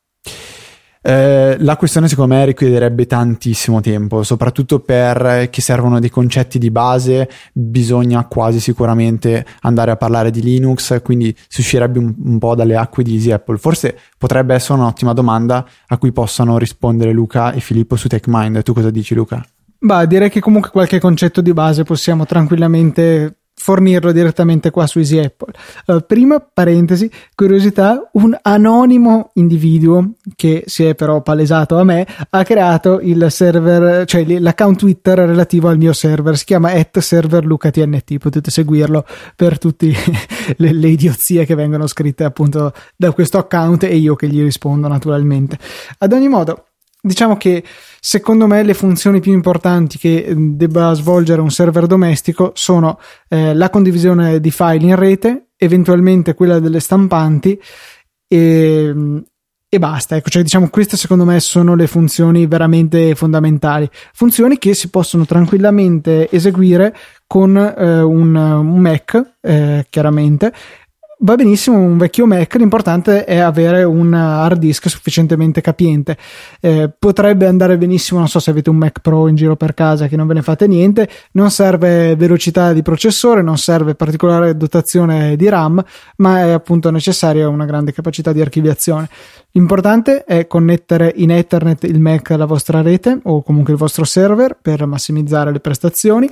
Eh, 1.03 1.55
la 1.59 1.77
questione 1.77 2.07
secondo 2.07 2.35
me 2.35 2.45
richiederebbe 2.45 3.07
tantissimo 3.07 3.81
tempo, 3.81 4.21
soprattutto 4.21 4.79
per 4.79 5.47
che 5.49 5.59
servono 5.61 5.99
dei 5.99 6.11
concetti 6.11 6.59
di 6.59 6.69
base, 6.69 7.27
bisogna 7.53 8.25
quasi 8.27 8.59
sicuramente 8.59 9.45
andare 9.61 9.89
a 9.89 9.95
parlare 9.95 10.29
di 10.29 10.41
Linux, 10.41 11.01
quindi 11.01 11.35
si 11.47 11.61
uscirebbe 11.61 11.97
un, 11.97 12.13
un 12.23 12.37
po' 12.37 12.53
dalle 12.53 12.75
acque 12.75 13.03
di 13.03 13.15
Easy 13.15 13.31
Apple. 13.31 13.57
Forse 13.57 13.97
potrebbe 14.17 14.53
essere 14.53 14.79
un'ottima 14.79 15.13
domanda 15.13 15.65
a 15.87 15.97
cui 15.97 16.11
possano 16.11 16.59
rispondere 16.59 17.11
Luca 17.11 17.51
e 17.51 17.61
Filippo 17.61 17.95
su 17.95 18.07
TechMind. 18.07 18.61
Tu 18.61 18.73
cosa 18.73 18.91
dici 18.91 19.15
Luca? 19.15 19.43
Bah, 19.79 20.05
direi 20.05 20.29
che 20.29 20.39
comunque 20.39 20.69
qualche 20.69 20.99
concetto 20.99 21.41
di 21.41 21.53
base 21.53 21.83
possiamo 21.83 22.25
tranquillamente 22.25 23.40
fornirlo 23.61 24.11
direttamente 24.11 24.71
qua 24.71 24.87
su 24.87 24.97
Easy 24.97 25.19
Apple. 25.19 25.53
Allora, 25.85 26.03
prima 26.03 26.39
parentesi, 26.39 27.11
curiosità, 27.35 28.09
un 28.13 28.35
anonimo 28.41 29.29
individuo 29.35 30.13
che 30.35 30.63
si 30.65 30.83
è 30.83 30.95
però 30.95 31.21
palesato 31.21 31.77
a 31.77 31.83
me 31.83 32.07
ha 32.27 32.43
creato 32.43 32.99
il 33.01 33.27
server, 33.29 34.05
cioè 34.05 34.25
l'account 34.39 34.79
Twitter 34.79 35.19
relativo 35.19 35.67
al 35.67 35.77
mio 35.77 35.93
server, 35.93 36.35
si 36.35 36.45
chiama 36.45 36.71
@serverlucatnt, 36.91 38.17
potete 38.17 38.49
seguirlo 38.49 39.05
per 39.35 39.59
tutte 39.59 39.93
le, 40.57 40.73
le 40.73 40.87
idiozie 40.87 41.45
che 41.45 41.53
vengono 41.53 41.85
scritte 41.85 42.23
appunto 42.23 42.73
da 42.95 43.11
questo 43.11 43.37
account 43.37 43.83
e 43.83 43.95
io 43.95 44.15
che 44.15 44.27
gli 44.27 44.41
rispondo 44.41 44.87
naturalmente. 44.87 45.59
Ad 45.99 46.13
ogni 46.13 46.29
modo, 46.29 46.65
diciamo 47.01 47.35
che 47.35 47.63
secondo 47.99 48.45
me 48.45 48.63
le 48.63 48.75
funzioni 48.75 49.19
più 49.19 49.33
importanti 49.33 49.97
che 49.97 50.17
eh, 50.17 50.35
debba 50.35 50.93
svolgere 50.93 51.41
un 51.41 51.49
server 51.49 51.87
domestico 51.87 52.51
sono 52.53 52.99
eh, 53.27 53.53
la 53.55 53.69
condivisione 53.69 54.39
di 54.39 54.51
file 54.51 54.85
in 54.85 54.95
rete, 54.95 55.47
eventualmente 55.57 56.35
quella 56.35 56.59
delle 56.59 56.79
stampanti 56.79 57.59
e, 58.27 59.23
e 59.67 59.79
basta. 59.79 60.15
Ecco, 60.15 60.29
cioè 60.29 60.43
diciamo 60.43 60.69
queste 60.69 60.97
secondo 60.97 61.25
me 61.25 61.39
sono 61.39 61.75
le 61.75 61.87
funzioni 61.87 62.45
veramente 62.45 63.15
fondamentali. 63.15 63.89
Funzioni 64.13 64.57
che 64.57 64.73
si 64.73 64.89
possono 64.89 65.25
tranquillamente 65.25 66.29
eseguire 66.29 66.95
con 67.25 67.55
eh, 67.55 68.01
un, 68.01 68.35
un, 68.35 68.79
Mac, 68.79 69.35
eh, 69.39 69.85
chiaramente, 69.89 70.53
va 71.23 71.35
benissimo 71.35 71.77
un 71.77 71.97
vecchio 71.97 72.25
Mac, 72.25 72.55
l'importante 72.55 73.25
è 73.25 73.37
avere 73.37 73.83
un 73.83 74.13
hard 74.13 74.59
disk 74.59 74.89
sufficientemente 74.89 75.61
capiente. 75.61 76.17
Eh, 76.59 76.91
potrebbe 76.97 77.45
andare 77.45 77.77
benissimo, 77.77 78.19
non 78.19 78.27
so 78.27 78.39
se 78.39 78.49
avete 78.49 78.69
un 78.69 78.77
Mac 78.77 78.99
Pro 79.01 79.27
in 79.27 79.35
giro 79.35 79.55
per 79.55 79.73
casa 79.73 80.07
che 80.07 80.15
non 80.15 80.25
ve 80.27 80.35
ne 80.35 80.41
fate 80.41 80.67
niente, 80.67 81.07
non 81.33 81.51
serve 81.51 82.15
velocità 82.15 82.73
di 82.73 82.81
processore, 82.81 83.41
non 83.41 83.57
serve 83.57 83.95
particolare 83.95 84.57
dotazione 84.57 85.35
di 85.35 85.47
RAM, 85.47 85.83
ma 86.17 86.39
è 86.39 86.49
appunto 86.51 86.89
necessaria 86.89 87.47
una 87.47 87.65
grande 87.65 87.93
capacità 87.93 88.31
di 88.31 88.41
archiviazione. 88.41 89.07
L'importante 89.51 90.23
è 90.23 90.47
connettere 90.47 91.13
in 91.17 91.29
Ethernet 91.29 91.83
il 91.83 91.99
Mac 91.99 92.31
alla 92.31 92.45
vostra 92.45 92.81
rete 92.81 93.19
o 93.23 93.43
comunque 93.43 93.73
il 93.73 93.79
vostro 93.79 94.05
server 94.05 94.57
per 94.59 94.85
massimizzare 94.85 95.51
le 95.51 95.59
prestazioni 95.59 96.29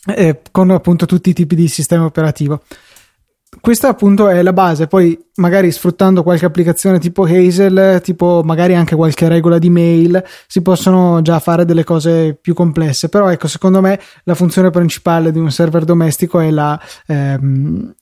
eh, 0.07 0.41
con 0.51 0.71
appunto 0.71 1.07
tutti 1.07 1.31
i 1.31 1.33
tipi 1.33 1.55
di 1.55 1.67
sistema 1.69 2.05
operativo 2.05 2.61
questa 3.61 3.89
appunto 3.89 4.29
è 4.29 4.43
la 4.43 4.53
base, 4.53 4.87
poi 4.87 5.19
magari 5.37 5.71
sfruttando 5.71 6.23
qualche 6.23 6.45
applicazione 6.45 6.99
tipo 6.99 7.25
Hazel, 7.25 8.01
tipo 8.03 8.43
magari 8.45 8.75
anche 8.75 8.97
qualche 8.97 9.29
regola 9.29 9.59
di 9.59 9.71
mail, 9.71 10.23
si 10.47 10.63
possono 10.63 11.23
già 11.23 11.39
fare 11.39 11.65
delle 11.65 11.85
cose 11.85 12.37
più 12.41 12.55
complesse, 12.55 13.09
però 13.09 13.31
ecco, 13.31 13.49
secondo 13.49 13.81
me 13.81 14.01
la 14.25 14.35
funzione 14.35 14.71
principale 14.71 15.33
di 15.33 15.39
un 15.39 15.51
server 15.51 15.85
domestico 15.85 16.41
è 16.41 16.51
la 16.51 16.81
ehm, 17.07 17.95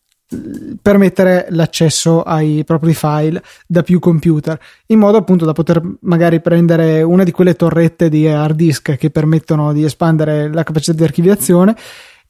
permettere 0.81 1.47
l'accesso 1.51 2.23
ai 2.23 2.65
propri 2.65 2.95
file 2.95 3.43
da 3.67 3.83
più 3.83 3.99
computer 3.99 4.59
in 4.87 4.99
modo 4.99 5.19
appunto 5.19 5.45
da 5.45 5.53
poter 5.53 5.83
magari 6.01 6.41
prendere 6.41 7.03
una 7.03 7.23
di 7.23 7.33
quelle 7.33 7.55
torrette 7.55 8.09
di 8.09 8.27
hard 8.27 8.57
disk 8.57 8.97
che 8.97 9.11
permettono 9.11 9.73
di 9.73 9.85
espandere 9.85 10.51
la 10.51 10.63
capacità 10.63 10.97
di 10.97 11.05
archiviazione 11.05 11.77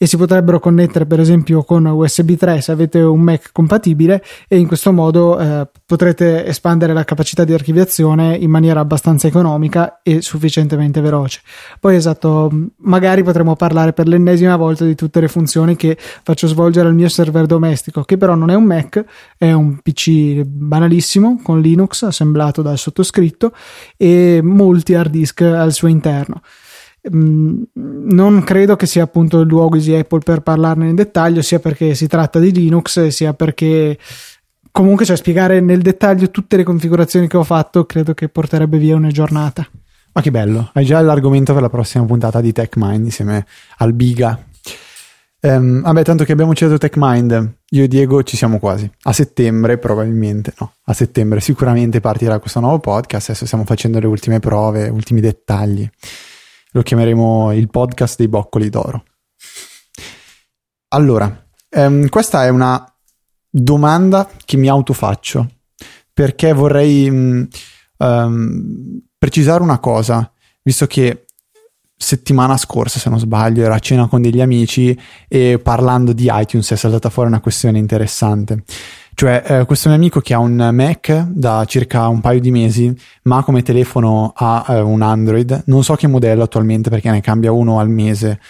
e 0.02 0.06
si 0.08 0.16
potrebbero 0.16 0.58
connettere 0.58 1.06
per 1.06 1.20
esempio 1.20 1.62
con 1.62 1.86
USB 1.86 2.32
3 2.32 2.60
se 2.60 2.72
avete 2.72 2.98
un 2.98 3.20
Mac 3.20 3.50
compatibile 3.52 4.20
e 4.48 4.58
in 4.58 4.66
questo 4.66 4.92
modo 4.92 5.38
eh, 5.38 5.68
potrete 5.86 6.44
espandere 6.44 6.92
la 6.92 7.04
capacità 7.04 7.44
di 7.44 7.52
archiviazione 7.52 8.34
in 8.34 8.50
maniera 8.50 8.80
abbastanza 8.80 9.28
economica 9.28 10.00
e 10.02 10.20
sufficientemente 10.20 11.00
veloce. 11.00 11.40
Poi 11.78 11.94
esatto, 11.94 12.50
magari 12.78 13.22
potremo 13.22 13.54
parlare 13.54 13.92
per 13.92 14.08
l'ennesima 14.08 14.56
volta 14.56 14.84
di 14.84 14.96
tutte 14.96 15.20
le 15.20 15.28
funzioni 15.28 15.76
che 15.76 15.96
faccio 15.96 16.48
svolgere 16.48 16.88
al 16.88 16.96
mio 16.96 17.08
server 17.08 17.46
domestico, 17.46 18.02
che 18.02 18.16
però 18.16 18.34
non 18.34 18.50
è 18.50 18.54
un 18.56 18.64
Mac, 18.64 19.04
è 19.38 19.52
un 19.52 19.78
PC 19.82 20.42
banalissimo 20.42 21.38
con 21.44 21.60
Linux 21.60 22.02
assemblato 22.02 22.60
dal 22.60 22.76
sottoscritto 22.76 23.52
e 23.96 24.40
molti 24.42 24.94
hard 24.94 25.12
disk 25.12 25.42
al 25.42 25.72
suo 25.72 25.86
interno. 25.86 26.40
Mm, 27.10 27.62
non 27.74 28.44
credo 28.44 28.76
che 28.76 28.86
sia 28.86 29.02
appunto 29.02 29.40
il 29.40 29.48
luogo 29.48 29.74
Easy 29.74 29.94
Apple 29.94 30.20
per 30.20 30.40
parlarne 30.40 30.88
in 30.88 30.94
dettaglio, 30.94 31.42
sia 31.42 31.58
perché 31.58 31.94
si 31.94 32.06
tratta 32.06 32.38
di 32.38 32.52
Linux, 32.52 33.08
sia 33.08 33.34
perché 33.34 33.98
comunque 34.70 35.04
cioè, 35.04 35.16
spiegare 35.16 35.60
nel 35.60 35.82
dettaglio 35.82 36.30
tutte 36.30 36.56
le 36.56 36.62
configurazioni 36.62 37.26
che 37.26 37.36
ho 37.36 37.44
fatto 37.44 37.84
credo 37.86 38.14
che 38.14 38.28
porterebbe 38.28 38.78
via 38.78 38.94
una 38.94 39.10
giornata. 39.10 39.66
Ma 40.12 40.20
che 40.20 40.30
bello, 40.30 40.70
hai 40.74 40.84
già 40.84 41.00
l'argomento 41.00 41.52
per 41.52 41.62
la 41.62 41.70
prossima 41.70 42.04
puntata 42.04 42.40
di 42.40 42.52
TechMind 42.52 43.04
insieme 43.06 43.46
al 43.78 43.94
Biga. 43.94 44.38
Um, 45.40 45.80
vabbè, 45.80 46.04
tanto 46.04 46.22
che 46.22 46.30
abbiamo 46.30 46.54
citato 46.54 46.78
TechMind, 46.78 47.54
io 47.70 47.82
e 47.82 47.88
Diego 47.88 48.22
ci 48.22 48.36
siamo 48.36 48.60
quasi. 48.60 48.88
A 49.04 49.12
settembre, 49.12 49.78
probabilmente, 49.78 50.52
no, 50.60 50.74
a 50.84 50.92
settembre 50.92 51.40
sicuramente 51.40 52.00
partirà 52.00 52.38
questo 52.38 52.60
nuovo 52.60 52.78
podcast. 52.78 53.30
Adesso 53.30 53.46
stiamo 53.46 53.64
facendo 53.64 53.98
le 53.98 54.06
ultime 54.06 54.38
prove, 54.38 54.88
ultimi 54.88 55.20
dettagli. 55.20 55.88
Lo 56.72 56.82
chiameremo 56.82 57.52
il 57.52 57.68
podcast 57.68 58.16
dei 58.18 58.28
boccoli 58.28 58.68
d'oro. 58.68 59.04
Allora, 60.88 61.46
ehm, 61.68 62.08
questa 62.08 62.44
è 62.44 62.48
una 62.48 62.84
domanda 63.48 64.28
che 64.44 64.56
mi 64.56 64.68
autofaccio 64.68 65.48
perché 66.12 66.52
vorrei 66.52 67.10
mh, 67.10 67.48
um, 67.98 69.00
precisare 69.18 69.62
una 69.62 69.78
cosa, 69.78 70.30
visto 70.62 70.86
che 70.86 71.26
settimana 71.96 72.56
scorsa, 72.56 72.98
se 72.98 73.08
non 73.08 73.18
sbaglio, 73.18 73.62
era 73.62 73.76
a 73.76 73.78
cena 73.78 74.08
con 74.08 74.20
degli 74.20 74.40
amici 74.40 74.98
e 75.28 75.60
parlando 75.62 76.12
di 76.12 76.28
iTunes 76.30 76.70
è 76.70 76.76
saltata 76.76 77.10
fuori 77.10 77.28
una 77.28 77.40
questione 77.40 77.78
interessante. 77.78 78.64
Cioè, 79.14 79.44
eh, 79.46 79.64
questo 79.66 79.88
mio 79.88 79.98
amico 79.98 80.20
che 80.20 80.34
ha 80.34 80.38
un 80.38 80.70
Mac 80.72 81.26
da 81.28 81.64
circa 81.66 82.08
un 82.08 82.20
paio 82.20 82.40
di 82.40 82.50
mesi, 82.50 82.94
ma 83.24 83.44
come 83.44 83.62
telefono 83.62 84.32
ha 84.34 84.64
eh, 84.68 84.80
un 84.80 85.02
Android, 85.02 85.64
non 85.66 85.84
so 85.84 85.94
che 85.94 86.06
modello 86.06 86.42
attualmente 86.42 86.90
perché 86.90 87.10
ne 87.10 87.20
cambia 87.20 87.52
uno 87.52 87.78
al 87.78 87.88
mese, 87.88 88.40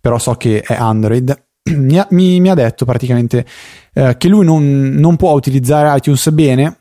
però 0.00 0.18
so 0.18 0.34
che 0.34 0.62
è 0.62 0.74
Android. 0.74 1.44
Mi 1.66 1.98
ha, 1.98 2.06
mi, 2.10 2.40
mi 2.40 2.48
ha 2.48 2.54
detto 2.54 2.84
praticamente 2.84 3.44
eh, 3.92 4.16
che 4.16 4.28
lui 4.28 4.44
non, 4.44 4.94
non, 4.94 5.16
può 5.16 5.32
utilizzare 5.32 5.96
iTunes 5.96 6.30
bene. 6.30 6.76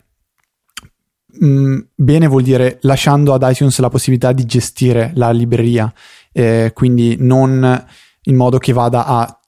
Mm, 1.43 1.79
bene 1.93 2.27
vuol 2.27 2.43
dire 2.43 2.77
lasciando 2.81 3.33
ad 3.33 3.45
iTunes 3.45 3.79
la 3.79 3.89
possibilità 3.89 4.31
di 4.31 4.45
gestire 4.45 5.11
la 5.15 5.31
libreria, 5.31 5.91
eh, 6.31 6.71
quindi 6.73 7.17
non 7.19 7.85
in 8.27 8.35
modo 8.35 8.57
che 8.59 8.73
vada 8.73 9.05
a 9.05 9.39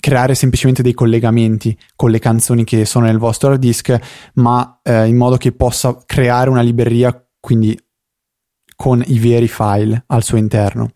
creare 0.00 0.34
semplicemente 0.34 0.82
dei 0.82 0.94
collegamenti 0.94 1.76
con 1.94 2.10
le 2.10 2.18
canzoni 2.18 2.64
che 2.64 2.84
sono 2.84 3.06
nel 3.06 3.18
vostro 3.18 3.50
hard 3.50 3.60
disk, 3.60 3.96
ma 4.34 4.80
eh, 4.82 5.06
in 5.06 5.16
modo 5.16 5.36
che 5.36 5.52
possa 5.52 5.96
creare 6.04 6.50
una 6.50 6.62
libreria, 6.62 7.26
quindi 7.40 7.78
con 8.76 9.02
i 9.06 9.18
veri 9.18 9.48
file 9.48 10.04
al 10.08 10.22
suo 10.22 10.36
interno. 10.38 10.90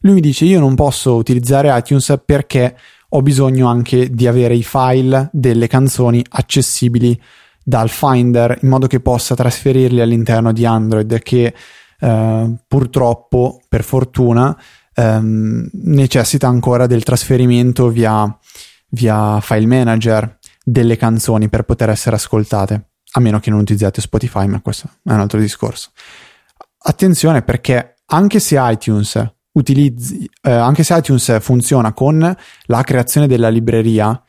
Lui 0.00 0.14
mi 0.14 0.20
dice: 0.20 0.44
Io 0.44 0.60
non 0.60 0.74
posso 0.74 1.16
utilizzare 1.16 1.76
iTunes 1.76 2.20
perché 2.24 2.76
ho 3.10 3.22
bisogno 3.22 3.68
anche 3.68 4.10
di 4.10 4.26
avere 4.26 4.54
i 4.54 4.62
file 4.62 5.28
delle 5.32 5.66
canzoni 5.66 6.24
accessibili 6.28 7.20
dal 7.62 7.88
Finder 7.88 8.58
in 8.62 8.68
modo 8.68 8.86
che 8.86 9.00
possa 9.00 9.34
trasferirli 9.34 10.00
all'interno 10.00 10.52
di 10.52 10.64
Android, 10.64 11.18
che 11.20 11.54
eh, 11.98 12.54
purtroppo, 12.66 13.60
per 13.68 13.82
fortuna, 13.82 14.56
ehm, 14.96 15.68
necessita 15.72 16.48
ancora 16.48 16.86
del 16.86 17.04
trasferimento 17.04 17.88
via, 17.90 18.36
via 18.88 19.38
file 19.40 19.66
manager 19.66 20.38
delle 20.64 20.96
canzoni 20.96 21.48
per 21.48 21.62
poter 21.62 21.90
essere 21.90 22.16
ascoltate, 22.16 22.88
a 23.12 23.20
meno 23.20 23.38
che 23.38 23.50
non 23.50 23.60
utilizziate 23.60 24.00
Spotify, 24.00 24.46
ma 24.46 24.60
questo 24.60 24.88
è 25.04 25.12
un 25.12 25.20
altro 25.20 25.38
discorso. 25.38 25.90
Attenzione 26.78 27.42
perché 27.42 27.96
anche 28.06 28.40
se 28.40 28.56
iTunes 28.58 29.34
utilizzi, 29.52 30.28
eh, 30.42 30.50
anche 30.50 30.82
se 30.82 30.94
iTunes 30.94 31.40
funziona 31.40 31.92
con 31.92 32.36
la 32.64 32.82
creazione 32.82 33.26
della 33.26 33.48
libreria, 33.48 34.20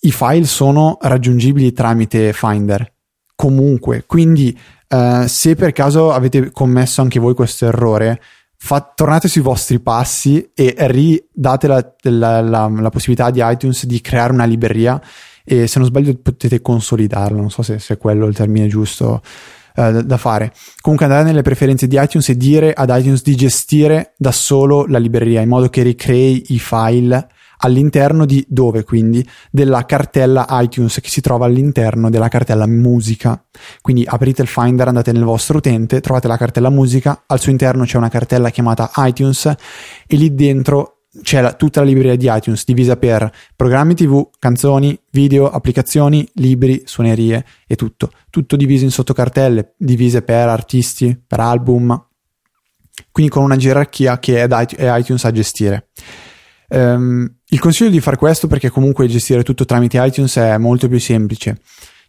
i 0.00 0.12
file 0.12 0.44
sono 0.44 0.98
raggiungibili 1.00 1.72
tramite 1.72 2.32
Finder 2.32 2.92
comunque, 3.34 4.04
quindi 4.06 4.56
uh, 4.88 5.26
se 5.26 5.54
per 5.54 5.72
caso 5.72 6.12
avete 6.12 6.50
commesso 6.52 7.00
anche 7.00 7.18
voi 7.18 7.34
questo 7.34 7.66
errore, 7.66 8.20
fa, 8.64 8.80
tornate 8.94 9.28
sui 9.28 9.42
vostri 9.42 9.78
passi 9.78 10.50
e 10.54 10.74
ridate 10.78 11.66
la, 11.66 11.94
la, 12.04 12.40
la, 12.40 12.66
la, 12.66 12.88
possibilità 12.88 13.30
di 13.30 13.42
iTunes 13.42 13.84
di 13.84 14.00
creare 14.00 14.32
una 14.32 14.46
libreria 14.46 14.98
e 15.44 15.66
se 15.66 15.78
non 15.78 15.86
sbaglio 15.86 16.14
potete 16.14 16.62
consolidarla, 16.62 17.38
non 17.38 17.50
so 17.50 17.60
se, 17.60 17.78
se 17.78 17.94
è 17.94 17.98
quello 17.98 18.24
il 18.24 18.34
termine 18.34 18.66
giusto 18.66 19.20
uh, 19.76 20.00
da 20.00 20.16
fare. 20.16 20.54
Comunque 20.80 21.04
andare 21.04 21.24
nelle 21.24 21.42
preferenze 21.42 21.86
di 21.86 22.00
iTunes 22.00 22.26
e 22.30 22.38
dire 22.38 22.72
ad 22.72 22.88
iTunes 22.90 23.20
di 23.22 23.36
gestire 23.36 24.14
da 24.16 24.32
solo 24.32 24.86
la 24.86 24.98
libreria 24.98 25.42
in 25.42 25.48
modo 25.50 25.68
che 25.68 25.82
ricrei 25.82 26.44
i 26.48 26.58
file 26.58 27.28
all'interno 27.58 28.24
di 28.24 28.44
dove 28.48 28.84
quindi? 28.84 29.26
Della 29.50 29.84
cartella 29.84 30.46
iTunes 30.50 31.00
che 31.00 31.08
si 31.08 31.20
trova 31.20 31.46
all'interno 31.46 32.10
della 32.10 32.28
cartella 32.28 32.66
musica. 32.66 33.42
Quindi 33.80 34.04
aprite 34.06 34.42
il 34.42 34.48
Finder, 34.48 34.88
andate 34.88 35.12
nel 35.12 35.24
vostro 35.24 35.58
utente, 35.58 36.00
trovate 36.00 36.28
la 36.28 36.36
cartella 36.36 36.70
musica, 36.70 37.24
al 37.26 37.40
suo 37.40 37.50
interno 37.50 37.84
c'è 37.84 37.96
una 37.96 38.08
cartella 38.08 38.50
chiamata 38.50 38.90
iTunes 38.96 39.46
e 40.06 40.16
lì 40.16 40.34
dentro 40.34 40.94
c'è 41.22 41.40
la, 41.40 41.52
tutta 41.52 41.80
la 41.80 41.86
libreria 41.86 42.16
di 42.16 42.28
iTunes 42.28 42.64
divisa 42.64 42.96
per 42.96 43.30
programmi 43.54 43.94
TV, 43.94 44.30
canzoni, 44.38 44.98
video, 45.10 45.48
applicazioni, 45.48 46.28
libri, 46.34 46.82
suonerie 46.84 47.44
e 47.66 47.76
tutto. 47.76 48.10
Tutto 48.30 48.56
diviso 48.56 48.84
in 48.84 48.90
sottocartelle, 48.90 49.74
divise 49.76 50.22
per 50.22 50.48
artisti, 50.48 51.20
per 51.24 51.40
album, 51.40 52.08
quindi 53.10 53.30
con 53.30 53.42
una 53.42 53.56
gerarchia 53.56 54.18
che 54.18 54.42
è, 54.42 54.98
iTunes 54.98 55.24
a 55.24 55.30
gestire. 55.30 55.88
Um, 56.74 57.32
il 57.50 57.60
consiglio 57.60 57.90
di 57.90 58.00
fare 58.00 58.16
questo 58.16 58.48
perché 58.48 58.68
comunque 58.68 59.06
gestire 59.06 59.44
tutto 59.44 59.64
tramite 59.64 60.02
iTunes 60.04 60.36
è 60.36 60.58
molto 60.58 60.88
più 60.88 60.98
semplice 60.98 61.58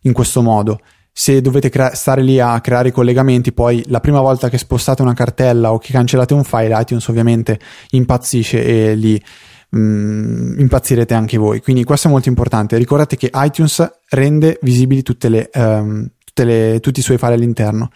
in 0.02 0.14
questo 0.14 0.42
modo. 0.42 0.80
Se 1.12 1.40
dovete 1.40 1.70
crea- 1.70 1.94
stare 1.94 2.24
lì 2.24 2.40
a 2.40 2.60
creare 2.62 2.90
i 2.90 2.92
collegamenti, 2.92 3.54
poi 3.54 3.84
la 3.88 4.00
prima 4.00 4.22
volta 4.22 4.50
che 4.50 4.58
spostate 4.58 5.04
una 5.04 5.14
cartella 5.14 5.72
o 5.72 5.78
che 5.78 5.92
cancellate 5.92 6.34
un 6.34 6.44
file, 6.44 6.80
iTunes 6.80 7.08
ovviamente 7.08 7.60
impazzisce 7.92 8.64
e 8.64 8.96
lì 8.96 9.24
mh, 9.70 10.60
impazzirete 10.60 11.14
anche 11.14 11.38
voi. 11.38 11.62
Quindi 11.62 11.84
questo 11.84 12.08
è 12.08 12.12
molto 12.12 12.30
importante. 12.30 12.76
Ricordate 12.76 13.16
che 13.18 13.30
iTunes 13.34 13.88
rende 14.10 14.58
visibili 14.64 15.04
le, 15.20 15.50
um, 15.54 16.10
le, 16.34 16.80
tutti 16.82 17.02
i 17.02 17.04
suoi 17.04 17.20
file 17.20 17.36
all'interno. 17.36 17.90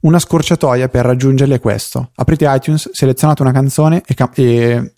Una 0.00 0.18
scorciatoia 0.18 0.88
per 0.88 1.04
raggiungerli 1.04 1.54
è 1.54 1.60
questo. 1.60 2.10
Aprite 2.16 2.46
iTunes, 2.48 2.90
selezionate 2.92 3.42
una 3.42 3.52
canzone 3.52 4.02
e, 4.04 4.14
cam- 4.14 4.32
e 4.34 4.95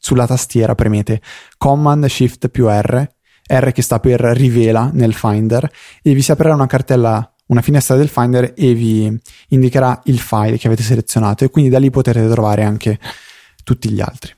sulla 0.00 0.26
tastiera 0.26 0.74
premete 0.74 1.20
Command 1.56 2.06
Shift 2.06 2.48
più 2.48 2.68
R, 2.68 3.08
R 3.48 3.72
che 3.72 3.82
sta 3.82 4.00
per 4.00 4.20
rivela 4.20 4.90
nel 4.92 5.14
Finder 5.14 5.70
e 6.02 6.14
vi 6.14 6.22
si 6.22 6.32
aprirà 6.32 6.54
una 6.54 6.66
cartella, 6.66 7.32
una 7.46 7.62
finestra 7.62 7.96
del 7.96 8.08
Finder 8.08 8.52
e 8.56 8.74
vi 8.74 9.20
indicherà 9.48 10.00
il 10.04 10.18
file 10.18 10.58
che 10.58 10.66
avete 10.66 10.82
selezionato 10.82 11.44
e 11.44 11.50
quindi 11.50 11.70
da 11.70 11.78
lì 11.78 11.90
potrete 11.90 12.28
trovare 12.28 12.62
anche 12.62 12.98
tutti 13.64 13.90
gli 13.90 14.00
altri. 14.00 14.32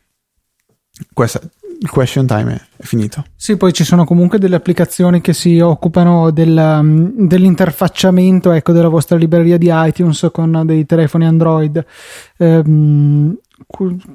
Questo, 1.13 1.41
il 1.83 1.89
question 1.89 2.27
time 2.27 2.69
è 2.77 2.83
finito. 2.83 3.25
Sì, 3.35 3.57
poi 3.57 3.73
ci 3.73 3.85
sono 3.85 4.05
comunque 4.05 4.39
delle 4.39 4.57
applicazioni 4.57 5.23
che 5.23 5.33
si 5.33 5.61
occupano 5.61 6.31
del, 6.31 6.81
mm, 6.83 7.27
dell'interfacciamento 7.27 8.51
ecco, 8.53 8.73
della 8.73 8.89
vostra 8.89 9.17
libreria 9.17 9.57
di 9.57 9.71
iTunes 9.71 10.29
con 10.31 10.63
dei 10.67 10.85
telefoni 10.85 11.27
Android. 11.27 11.83
Ehm, 12.37 13.39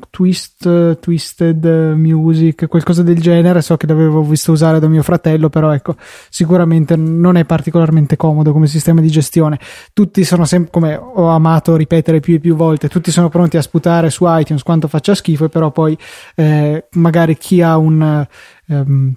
twist, 0.10 1.00
Twisted 1.00 1.66
Music, 1.96 2.68
qualcosa 2.68 3.04
del 3.04 3.20
genere. 3.20 3.62
So 3.62 3.78
che 3.78 3.88
l'avevo 3.88 4.24
visto 4.24 4.52
usare 4.52 4.80
da 4.80 4.88
mio 4.88 5.04
fratello, 5.04 5.50
però 5.50 5.72
ecco, 5.72 5.96
sicuramente 6.30 6.96
non 6.96 7.38
è 7.38 7.46
particolarmente 7.46 8.16
comodo 8.16 8.52
come 8.52 8.68
sistema 8.68 9.02
di 9.02 9.10
gestione. 9.10 9.60
Tutti 9.94 10.24
sono 10.24 10.46
sempre, 10.46 10.72
come 10.72 10.96
ho 10.96 11.28
amato 11.28 11.76
ripetere 11.76 12.20
più 12.20 12.36
e 12.36 12.40
più 12.40 12.56
volte, 12.56 12.90
tutti 12.90 13.12
sono 13.12 13.30
pronti 13.30 13.58
a 13.58 13.62
sputare 13.62 14.10
su 14.10 14.26
iTunes 14.28 14.64
quanto 14.64 14.88
faccia 14.88 15.16
schifo, 15.16 15.50
però 15.50 15.72
poi 15.72 15.98
eh, 16.36 16.88
magari 16.92 17.38
chi 17.38 17.62
ha 17.62 17.78
un. 17.78 18.28
Um, 18.68 19.16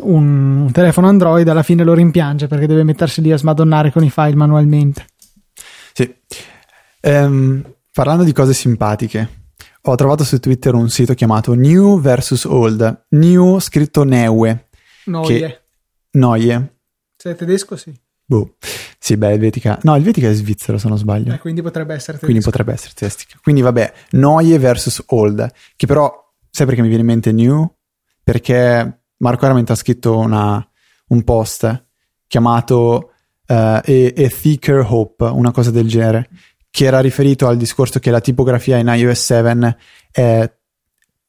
un 0.00 0.70
telefono 0.72 1.06
Android 1.06 1.46
alla 1.46 1.62
fine 1.62 1.84
lo 1.84 1.94
rimpiange 1.94 2.48
perché 2.48 2.66
deve 2.66 2.82
mettersi 2.82 3.20
lì 3.20 3.30
a 3.30 3.36
smadonnare 3.36 3.92
con 3.92 4.02
i 4.02 4.10
file 4.10 4.34
manualmente. 4.34 5.06
Sì. 5.92 6.12
Um, 7.02 7.62
Parlando 7.94 8.24
di 8.24 8.32
cose 8.32 8.54
simpatiche, 8.54 9.52
ho 9.82 9.94
trovato 9.94 10.24
su 10.24 10.40
Twitter 10.40 10.74
un 10.74 10.90
sito 10.90 11.14
chiamato 11.14 11.54
New 11.54 12.00
vs 12.00 12.44
Old. 12.46 13.06
New 13.10 13.60
scritto 13.60 14.02
Neue. 14.02 14.68
Noie. 15.04 15.38
Che... 15.38 15.60
Noie. 16.18 16.78
Se 17.16 17.30
è 17.30 17.36
tedesco, 17.36 17.76
sì. 17.76 17.96
Boh. 18.24 18.56
Sì, 18.98 19.16
beh, 19.16 19.30
Helvetica. 19.30 19.78
No, 19.82 19.94
Helvetica 19.94 20.28
è 20.28 20.32
svizzero, 20.32 20.76
se 20.76 20.88
non 20.88 20.98
sbaglio. 20.98 21.34
Eh, 21.34 21.38
quindi 21.38 21.62
potrebbe 21.62 21.94
essere 21.94 22.18
tedesco. 22.18 22.26
Quindi 22.26 22.42
potrebbe 22.42 22.72
essere 22.72 22.94
tedesco. 22.96 23.38
Quindi 23.40 23.60
vabbè, 23.60 23.92
Noie 24.10 24.58
vs 24.58 25.04
Old. 25.10 25.52
Che 25.76 25.86
però, 25.86 26.12
sai 26.50 26.66
perché 26.66 26.82
mi 26.82 26.88
viene 26.88 27.02
in 27.02 27.08
mente 27.08 27.30
New? 27.30 27.76
Perché 28.24 29.02
Marco 29.18 29.46
Arment 29.46 29.70
ha 29.70 29.76
scritto 29.76 30.18
una, 30.18 30.68
un 31.10 31.22
post 31.22 31.86
chiamato 32.26 33.12
uh, 33.46 33.52
a, 33.52 33.76
a 33.76 33.82
Thicker 33.82 34.84
Hope, 34.84 35.26
una 35.26 35.52
cosa 35.52 35.70
del 35.70 35.86
genere 35.86 36.28
che 36.74 36.86
era 36.86 36.98
riferito 36.98 37.46
al 37.46 37.56
discorso 37.56 38.00
che 38.00 38.10
la 38.10 38.20
tipografia 38.20 38.78
in 38.78 38.88
iOS 38.88 39.26
7 39.26 39.76
è, 40.10 40.52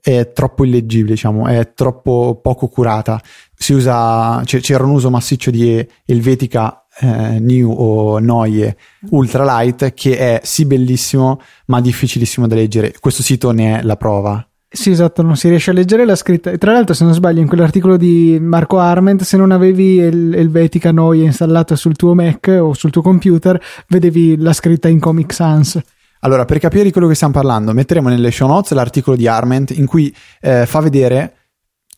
è 0.01 0.31
troppo 0.31 0.65
illeggibile, 0.65 1.13
diciamo, 1.13 1.45
è 1.45 1.71
troppo 1.75 2.39
poco 2.41 2.67
curata. 2.67 3.21
Usa, 3.69 4.41
c'era 4.43 4.83
un 4.83 4.89
uso 4.89 5.11
massiccio 5.11 5.51
di 5.51 5.87
Helvetica 6.03 6.87
eh, 6.99 7.37
New 7.39 7.71
o 7.71 8.17
Noie 8.17 8.75
Ultralight 9.11 9.93
che 9.93 10.17
è 10.17 10.39
sì 10.43 10.65
bellissimo 10.65 11.39
ma 11.67 11.79
difficilissimo 11.79 12.47
da 12.47 12.55
leggere. 12.55 12.95
Questo 12.99 13.21
sito 13.21 13.51
ne 13.51 13.77
è 13.77 13.83
la 13.83 13.97
prova. 13.97 14.49
Sì, 14.75 14.89
esatto, 14.91 15.21
non 15.21 15.37
si 15.37 15.47
riesce 15.47 15.71
a 15.71 15.73
leggere 15.73 16.03
la 16.03 16.17
scritta. 16.17 16.51
E 16.51 16.57
tra 16.57 16.73
l'altro, 16.73 16.93
se 16.93 17.05
non 17.05 17.13
sbaglio, 17.13 17.39
in 17.39 17.47
quell'articolo 17.47 17.95
di 17.95 18.37
Marco 18.41 18.77
Arment, 18.77 19.23
se 19.23 19.37
non 19.37 19.51
avevi 19.51 19.99
il 19.99 20.35
Helvetica 20.35 20.91
Noia 20.91 21.23
installato 21.23 21.77
sul 21.77 21.95
tuo 21.95 22.13
Mac 22.13 22.53
o 22.59 22.73
sul 22.73 22.91
tuo 22.91 23.01
computer, 23.01 23.59
vedevi 23.87 24.35
la 24.35 24.51
scritta 24.51 24.89
in 24.89 24.99
Comic 24.99 25.31
Sans. 25.31 25.81
Allora, 26.19 26.43
per 26.43 26.59
capire 26.59 26.83
di 26.83 26.91
quello 26.91 27.07
che 27.07 27.15
stiamo 27.15 27.31
parlando, 27.31 27.71
metteremo 27.71 28.09
nelle 28.09 28.31
show 28.31 28.49
notes 28.49 28.73
l'articolo 28.73 29.15
di 29.15 29.27
Arment 29.27 29.71
in 29.71 29.85
cui 29.85 30.13
eh, 30.41 30.65
fa 30.65 30.81
vedere 30.81 31.35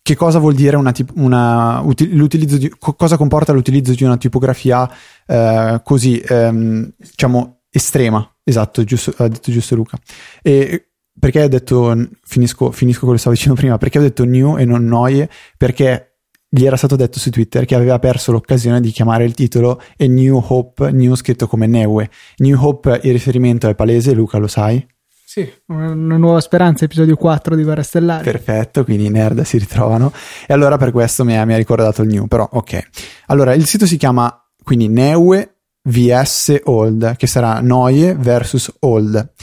che 0.04 0.16
cosa 0.16 0.38
vuol 0.38 0.54
dire 0.54 0.76
una, 0.76 0.94
una 1.16 1.82
l'utilizzo 1.82 2.58
di, 2.58 2.72
cosa 2.78 3.18
comporta 3.18 3.54
l'utilizzo 3.54 3.94
di 3.94 4.04
una 4.04 4.18
tipografia 4.18 4.88
eh, 5.26 5.82
così, 5.84 6.20
ehm, 6.20 6.92
diciamo, 6.96 7.62
estrema. 7.72 8.30
Esatto, 8.44 8.84
giusto, 8.84 9.14
ha 9.18 9.28
detto 9.28 9.52
giusto 9.52 9.76
Luca. 9.76 9.98
E 10.44 10.87
perché 11.20 11.44
ho 11.44 11.48
detto, 11.48 11.96
finisco, 12.24 12.72
finisco 12.72 13.00
quello 13.00 13.14
che 13.14 13.20
stavo 13.20 13.36
dicendo 13.36 13.60
prima, 13.60 13.78
perché 13.78 14.00
ho 14.00 14.02
detto 14.02 14.24
new 14.24 14.58
e 14.58 14.66
non 14.66 14.86
noie, 14.86 15.30
perché 15.58 16.18
gli 16.50 16.66
era 16.66 16.78
stato 16.78 16.96
detto 16.96 17.20
su 17.20 17.30
Twitter 17.30 17.66
che 17.66 17.76
aveva 17.76 18.00
perso 18.00 18.32
l'occasione 18.32 18.80
di 18.80 18.92
chiamare 18.92 19.26
il 19.26 19.34
titolo 19.34 19.82
e 19.98 20.08
New 20.08 20.42
Hope, 20.48 20.92
New 20.92 21.16
scritto 21.16 21.48
come 21.48 21.68
Neue. 21.68 22.10
New 22.38 22.58
Hope, 22.60 23.02
il 23.04 23.12
riferimento 23.12 23.68
è 23.68 23.76
palese, 23.76 24.14
Luca 24.14 24.38
lo 24.38 24.48
sai? 24.48 24.86
Sì, 25.26 25.48
una 25.68 26.18
nuova 26.18 26.40
speranza, 26.40 26.86
episodio 26.86 27.18
4 27.18 27.56
di 27.56 27.64
Guerra 27.64 27.84
Stellare. 27.84 28.24
Perfetto, 28.24 28.86
quindi 28.86 29.06
i 29.06 29.10
nerd 29.10 29.42
si 29.42 29.58
ritrovano. 29.58 30.14
E 30.48 30.54
allora 30.54 30.78
per 30.78 30.92
questo 30.92 31.26
mi 31.26 31.38
ha, 31.38 31.44
mi 31.44 31.54
ha 31.54 31.58
ricordato 31.58 32.02
il 32.02 32.08
new, 32.08 32.28
però 32.28 32.48
ok. 32.50 32.90
Allora, 33.28 33.54
il 33.54 33.66
sito 33.66 33.86
si 33.86 33.98
chiama 33.98 34.34
quindi 34.64 34.88
Neue 34.88 35.56
vs 35.84 36.62
Old, 36.64 37.18
che 37.18 37.28
sarà 37.28 37.60
Noie 37.60 38.16
versus 38.16 38.74
Old 38.80 39.34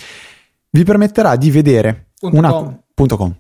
vi 0.74 0.84
permetterà 0.84 1.36
di 1.36 1.50
vedere 1.50 2.08
una, 2.20 2.50
com. 2.50 2.82
com. 2.94 3.34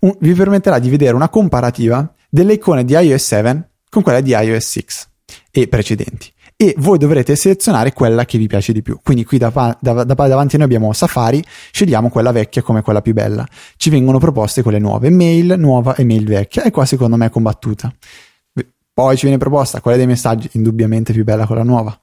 Un, 0.00 0.16
vi 0.20 0.32
permetterà 0.32 0.78
di 0.78 0.88
vedere 0.88 1.14
una 1.14 1.28
comparativa 1.28 2.12
delle 2.28 2.54
icone 2.54 2.84
di 2.84 2.94
iOS 2.94 3.24
7 3.24 3.70
con 3.90 4.02
quella 4.02 4.20
di 4.20 4.30
iOS 4.30 4.66
6 4.66 4.84
e 5.50 5.68
precedenti 5.68 6.32
e 6.56 6.74
voi 6.78 6.98
dovrete 6.98 7.36
selezionare 7.36 7.92
quella 7.92 8.24
che 8.24 8.36
vi 8.36 8.48
piace 8.48 8.72
di 8.72 8.82
più. 8.82 8.98
Quindi 9.02 9.24
qui 9.24 9.38
da, 9.38 9.50
da, 9.80 10.02
da, 10.02 10.14
davanti 10.14 10.56
a 10.56 10.58
noi 10.58 10.66
abbiamo 10.66 10.92
Safari, 10.92 11.44
scegliamo 11.70 12.08
quella 12.08 12.32
vecchia 12.32 12.62
come 12.62 12.82
quella 12.82 13.00
più 13.00 13.12
bella. 13.12 13.46
Ci 13.76 13.90
vengono 13.90 14.18
proposte 14.18 14.62
quelle 14.62 14.80
nuove, 14.80 15.10
mail 15.10 15.54
nuova 15.56 15.94
e 15.94 16.04
mail 16.04 16.24
vecchia 16.24 16.64
e 16.64 16.72
qua 16.72 16.84
secondo 16.84 17.16
me 17.16 17.26
è 17.26 17.30
combattuta. 17.30 17.94
Poi 18.92 19.16
ci 19.16 19.26
viene 19.26 19.38
proposta 19.38 19.80
quella 19.80 19.96
dei 19.96 20.06
messaggi, 20.06 20.48
indubbiamente 20.54 21.12
più 21.12 21.22
bella 21.22 21.46
quella 21.46 21.62
nuova. 21.62 21.96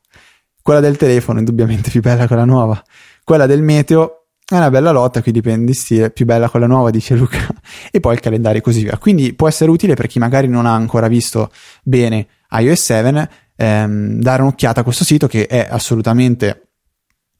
Quella 0.61 0.79
del 0.79 0.95
telefono, 0.95 1.39
indubbiamente 1.39 1.89
più 1.89 1.99
bella 1.99 2.25
quella 2.25 2.45
nuova. 2.45 2.81
Quella 3.25 3.47
del 3.47 3.61
meteo, 3.61 4.24
è 4.47 4.55
una 4.55 4.69
bella 4.69 4.91
lotta, 4.91 5.23
qui 5.23 5.31
dipende 5.31 5.65
di 5.65 5.73
stile, 5.73 6.11
più 6.11 6.25
bella 6.25 6.49
quella 6.49 6.67
nuova, 6.67 6.91
dice 6.91 7.15
Luca, 7.15 7.47
e 7.89 7.99
poi 7.99 8.13
il 8.13 8.19
calendario 8.19 8.59
e 8.59 8.61
così 8.61 8.83
via. 8.83 8.97
Quindi 8.97 9.33
può 9.33 9.47
essere 9.47 9.71
utile 9.71 9.95
per 9.95 10.05
chi 10.05 10.19
magari 10.19 10.47
non 10.47 10.67
ha 10.67 10.73
ancora 10.73 11.07
visto 11.07 11.51
bene 11.81 12.27
iOS 12.51 12.81
7, 12.83 13.29
ehm, 13.55 14.19
dare 14.19 14.41
un'occhiata 14.43 14.81
a 14.81 14.83
questo 14.83 15.03
sito 15.03 15.25
che 15.25 15.47
è 15.47 15.67
assolutamente 15.67 16.67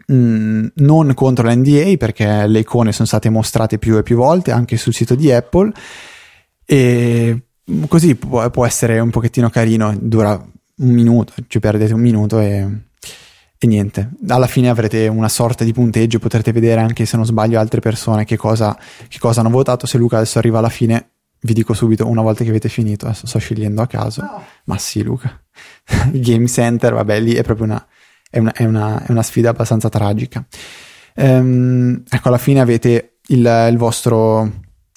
mh, 0.07 0.15
mm, 0.15 0.65
non 0.75 1.13
contro 1.13 1.47
l'NDA 1.47 1.95
perché 1.97 2.47
le 2.47 2.59
icone 2.59 2.91
sono 2.91 3.07
state 3.07 3.29
mostrate 3.29 3.77
più 3.77 3.97
e 3.97 4.03
più 4.03 4.15
volte 4.15 4.51
anche 4.51 4.77
sul 4.77 4.93
sito 4.93 5.13
di 5.13 5.31
Apple 5.31 5.71
e 6.65 7.41
così 7.87 8.15
può, 8.15 8.49
può 8.49 8.65
essere 8.65 8.99
un 8.99 9.11
pochettino 9.11 9.49
carino, 9.49 9.95
dura 9.99 10.33
un 10.77 10.89
minuto, 10.89 11.33
ci 11.47 11.59
perdete 11.59 11.93
un 11.93 12.01
minuto 12.01 12.39
e 12.39 12.67
e 13.65 13.67
niente, 13.67 14.09
alla 14.27 14.47
fine 14.47 14.69
avrete 14.69 15.07
una 15.07 15.29
sorta 15.29 15.63
di 15.63 15.73
punteggio, 15.73 16.19
potrete 16.19 16.51
vedere 16.51 16.81
anche 16.81 17.05
se 17.05 17.17
non 17.17 17.25
sbaglio 17.25 17.59
altre 17.59 17.81
persone 17.81 18.23
che 18.23 18.37
cosa, 18.37 18.77
che 19.07 19.19
cosa 19.19 19.41
hanno 19.41 19.49
votato. 19.49 19.85
Se 19.85 19.97
Luca 19.97 20.17
adesso 20.17 20.37
arriva 20.37 20.59
alla 20.59 20.69
fine, 20.69 21.09
vi 21.41 21.53
dico 21.53 21.73
subito 21.73 22.07
una 22.07 22.21
volta 22.21 22.43
che 22.43 22.49
avete 22.49 22.69
finito, 22.69 23.05
adesso 23.05 23.27
sto 23.27 23.39
scegliendo 23.39 23.81
a 23.81 23.87
caso, 23.87 24.21
no. 24.21 24.43
ma 24.65 24.77
sì 24.77 25.03
Luca, 25.03 25.39
il 26.11 26.21
Game 26.23 26.47
Center, 26.47 26.93
vabbè 26.93 27.19
lì 27.19 27.33
è 27.33 27.43
proprio 27.43 27.65
una, 27.65 27.85
è 28.29 28.39
una, 28.39 28.51
è 28.53 28.65
una, 28.65 29.03
è 29.03 29.11
una 29.11 29.23
sfida 29.23 29.49
abbastanza 29.49 29.89
tragica. 29.89 30.45
Ehm, 31.15 32.03
ecco, 32.09 32.27
alla 32.27 32.37
fine 32.37 32.59
avete 32.59 33.17
il, 33.27 33.67
il, 33.69 33.77
vostro, 33.77 34.51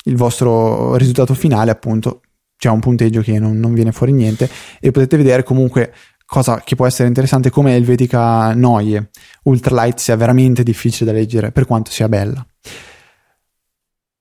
il 0.04 0.16
vostro 0.16 0.96
risultato 0.96 1.34
finale, 1.34 1.70
appunto, 1.70 2.22
c'è 2.56 2.68
un 2.68 2.80
punteggio 2.80 3.20
che 3.20 3.38
non, 3.38 3.58
non, 3.58 3.72
viene 3.72 3.92
fuori 3.92 4.12
niente 4.12 4.50
e 4.80 4.90
potete 4.90 5.16
vedere 5.16 5.44
comunque 5.44 5.92
cosa 6.28 6.60
che 6.60 6.76
può 6.76 6.86
essere 6.86 7.08
interessante 7.08 7.48
come 7.48 7.74
Helvetica 7.74 8.52
Noie 8.52 9.08
Ultralight 9.44 9.98
sia 9.98 10.14
veramente 10.14 10.62
difficile 10.62 11.10
da 11.10 11.16
leggere 11.16 11.52
per 11.52 11.64
quanto 11.64 11.90
sia 11.90 12.06
bella. 12.06 12.46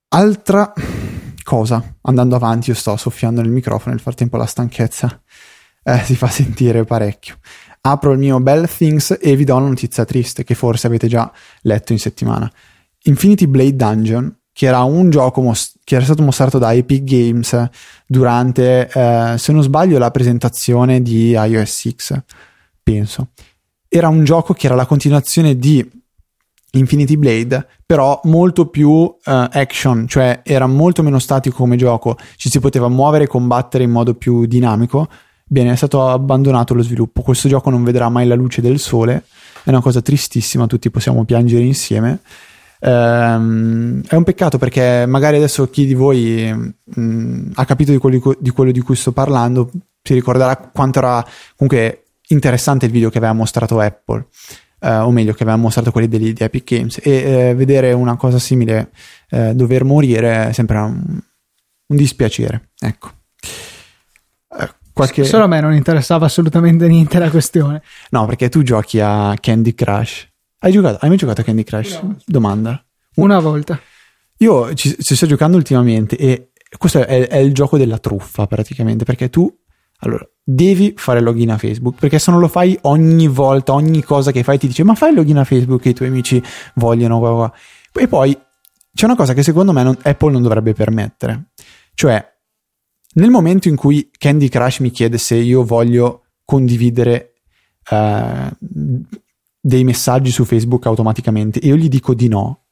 Altra 0.10 0.72
cosa, 1.44 1.96
andando 2.04 2.38
avanti, 2.38 2.70
io 2.70 2.76
sto 2.78 2.96
soffiando 2.96 3.42
nel 3.42 3.52
microfono, 3.52 3.94
nel 3.94 4.02
frattempo 4.02 4.38
la 4.38 4.46
stanchezza 4.46 5.22
eh, 5.84 6.00
si 6.00 6.16
fa 6.16 6.28
sentire 6.28 6.86
parecchio. 6.86 7.40
Apro 7.82 8.14
il 8.14 8.20
mio 8.20 8.40
Bell 8.40 8.68
Things 8.68 9.18
e 9.20 9.36
vi 9.36 9.44
do 9.44 9.58
una 9.58 9.68
notizia 9.68 10.06
triste 10.06 10.46
che 10.46 10.56
forse 10.56 10.88
avete 10.88 11.08
già 11.08 11.30
letto 11.64 11.92
in 11.92 12.00
settimana. 12.00 12.50
Infinity 13.04 13.48
Blade 13.48 13.76
Dungeon 13.76 14.37
che 14.58 14.66
era 14.66 14.82
un 14.82 15.12
gioco 15.12 15.40
mos- 15.40 15.76
che 15.84 15.94
era 15.94 16.04
stato 16.04 16.24
mostrato 16.24 16.58
da 16.58 16.74
Epic 16.74 17.04
Games 17.04 17.70
durante, 18.08 18.90
eh, 18.92 19.36
se 19.38 19.52
non 19.52 19.62
sbaglio, 19.62 20.00
la 20.00 20.10
presentazione 20.10 21.04
di 21.04 21.30
iOS 21.30 21.96
6, 21.96 21.96
penso. 22.82 23.28
Era 23.88 24.08
un 24.08 24.24
gioco 24.24 24.56
che 24.56 24.66
era 24.66 24.74
la 24.74 24.88
continuazione 24.88 25.58
di 25.58 25.88
Infinity 26.72 27.18
Blade, 27.18 27.68
però 27.86 28.20
molto 28.24 28.66
più 28.66 28.90
uh, 28.90 29.16
action, 29.24 30.08
cioè 30.08 30.42
era 30.44 30.66
molto 30.66 31.04
meno 31.04 31.20
statico 31.20 31.58
come 31.58 31.76
gioco, 31.76 32.18
ci 32.36 32.50
si 32.50 32.60
poteva 32.60 32.88
muovere 32.88 33.26
e 33.26 33.28
combattere 33.28 33.84
in 33.84 33.92
modo 33.92 34.16
più 34.16 34.48
dinamico. 34.48 35.08
Bene, 35.46 35.72
è 35.72 35.76
stato 35.76 36.10
abbandonato 36.10 36.74
lo 36.74 36.82
sviluppo. 36.82 37.22
Questo 37.22 37.48
gioco 37.48 37.70
non 37.70 37.84
vedrà 37.84 38.10
mai 38.10 38.26
la 38.26 38.34
luce 38.34 38.62
del 38.62 38.80
sole, 38.80 39.26
è 39.64 39.70
una 39.70 39.82
cosa 39.82 40.02
tristissima, 40.02 40.66
tutti 40.66 40.90
possiamo 40.90 41.26
piangere 41.26 41.64
insieme. 41.64 42.22
Ehm, 42.80 44.02
è 44.08 44.16
un 44.16 44.24
peccato 44.24 44.58
perché 44.58 45.06
magari 45.08 45.38
adesso 45.38 45.70
chi 45.70 45.86
di 45.86 45.94
voi 45.94 46.52
mh, 46.54 47.00
mm, 47.00 47.52
ha 47.56 47.66
capito 47.66 47.92
di 47.92 47.98
quello 47.98 48.36
di, 48.40 48.50
quello 48.52 48.72
di 48.72 48.82
cui 48.82 48.96
sto 48.96 49.12
parlando 49.12 49.72
si 50.04 50.14
ricorderà 50.14 50.56
quanto 50.56 51.00
era 51.00 51.26
comunque 51.56 52.04
interessante 52.28 52.86
il 52.86 52.92
video 52.92 53.10
che 53.10 53.18
aveva 53.18 53.34
mostrato 53.34 53.80
Apple. 53.80 54.28
Uh, 54.80 55.02
o 55.02 55.12
meglio 55.12 55.34
che 55.34 55.42
aveva 55.42 55.58
mostrato 55.58 55.90
quelli 55.90 56.08
degli, 56.08 56.34
di 56.34 56.44
Epic 56.44 56.76
Games. 56.76 57.00
E 57.02 57.52
uh, 57.52 57.56
vedere 57.56 57.94
una 57.94 58.16
cosa 58.16 58.38
simile 58.38 58.92
uh, 59.32 59.54
dover 59.54 59.84
morire 59.84 60.50
è 60.50 60.54
sempre 60.54 60.78
un, 60.78 61.20
un 61.88 61.96
dispiacere 61.96 62.70
ecco. 62.80 63.12
Qualche... 64.94 65.26
solo 65.26 65.44
a 65.44 65.48
me 65.48 65.62
non 65.62 65.74
interessava 65.74 66.26
assolutamente 66.26 66.88
niente 66.88 67.20
la 67.20 67.30
questione. 67.30 67.82
No 68.10 68.26
perché 68.26 68.50
tu 68.50 68.62
giochi 68.62 69.00
a 69.00 69.36
Candy 69.40 69.74
Crush 69.74 70.28
hai 70.60 70.72
giocato? 70.72 70.98
Hai 71.02 71.10
mai 71.10 71.18
giocato 71.18 71.42
a 71.42 71.44
Candy 71.44 71.64
Crush? 71.64 72.02
No. 72.02 72.18
Domanda. 72.26 72.84
Una 73.16 73.40
volta. 73.40 73.80
Io 74.38 74.74
ci, 74.74 74.96
ci, 75.00 75.16
sto 75.16 75.26
giocando 75.26 75.58
ultimamente 75.58 76.16
e 76.18 76.52
questo 76.78 77.06
è, 77.06 77.28
è, 77.28 77.38
il 77.38 77.54
gioco 77.54 77.78
della 77.78 77.98
truffa 77.98 78.46
praticamente 78.46 79.04
perché 79.04 79.30
tu 79.30 79.52
allora 80.00 80.28
devi 80.44 80.94
fare 80.96 81.22
login 81.22 81.52
a 81.52 81.58
Facebook 81.58 81.98
perché 82.00 82.20
se 82.20 82.30
non 82.30 82.40
lo 82.40 82.48
fai 82.48 82.78
ogni 82.84 83.28
volta, 83.28 83.74
ogni 83.74 84.04
cosa 84.04 84.32
che 84.32 84.44
fai 84.44 84.60
ti 84.60 84.68
dice 84.68 84.84
ma 84.84 84.94
fai 84.94 85.14
login 85.14 85.38
a 85.38 85.44
Facebook 85.44 85.82
che 85.82 85.90
i 85.90 85.94
tuoi 85.94 86.10
amici 86.10 86.42
vogliono 86.76 87.18
qua, 87.18 87.34
qua. 87.34 87.54
e 87.94 88.08
poi 88.08 88.38
c'è 88.94 89.06
una 89.06 89.16
cosa 89.16 89.34
che 89.34 89.42
secondo 89.42 89.74
me 89.74 89.82
non, 89.82 89.98
Apple 90.04 90.32
non 90.32 90.44
dovrebbe 90.44 90.74
permettere 90.74 91.52
cioè 91.96 92.24
nel 93.14 93.32
momento 93.32 93.70
in 93.70 93.76
cui 93.76 94.12
Candy 94.16 94.50
Crush 94.50 94.80
mi 94.80 94.92
chiede 94.92 95.18
se 95.18 95.34
io 95.34 95.64
voglio 95.64 96.26
condividere 96.46 97.34
uh, 97.90 98.50
dei 99.68 99.84
messaggi 99.84 100.32
su 100.32 100.46
Facebook 100.46 100.86
automaticamente 100.86 101.60
e 101.60 101.68
io 101.68 101.76
gli 101.76 101.90
dico 101.90 102.14
di 102.14 102.30
no, 102.30 102.68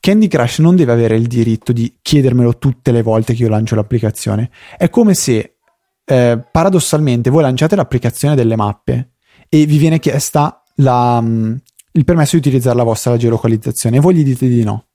Candy 0.00 0.26
Crush 0.26 0.58
non 0.58 0.74
deve 0.74 0.90
avere 0.90 1.14
il 1.14 1.28
diritto 1.28 1.72
di 1.72 1.98
chiedermelo 2.02 2.58
tutte 2.58 2.90
le 2.90 3.02
volte 3.02 3.34
che 3.34 3.44
io 3.44 3.48
lancio 3.48 3.76
l'applicazione. 3.76 4.50
È 4.76 4.90
come 4.90 5.14
se 5.14 5.58
eh, 6.04 6.44
paradossalmente 6.50 7.30
voi 7.30 7.42
lanciate 7.42 7.76
l'applicazione 7.76 8.34
delle 8.34 8.56
mappe 8.56 9.12
e 9.48 9.64
vi 9.64 9.78
viene 9.78 10.00
chiesta 10.00 10.60
la, 10.76 11.18
um, 11.22 11.56
il 11.92 12.04
permesso 12.04 12.32
di 12.36 12.46
utilizzare 12.46 12.76
la 12.76 12.82
vostra 12.82 13.16
geolocalizzazione 13.16 13.98
e 13.98 14.00
voi 14.00 14.16
gli 14.16 14.24
dite 14.24 14.48
di 14.48 14.64
no 14.64 14.86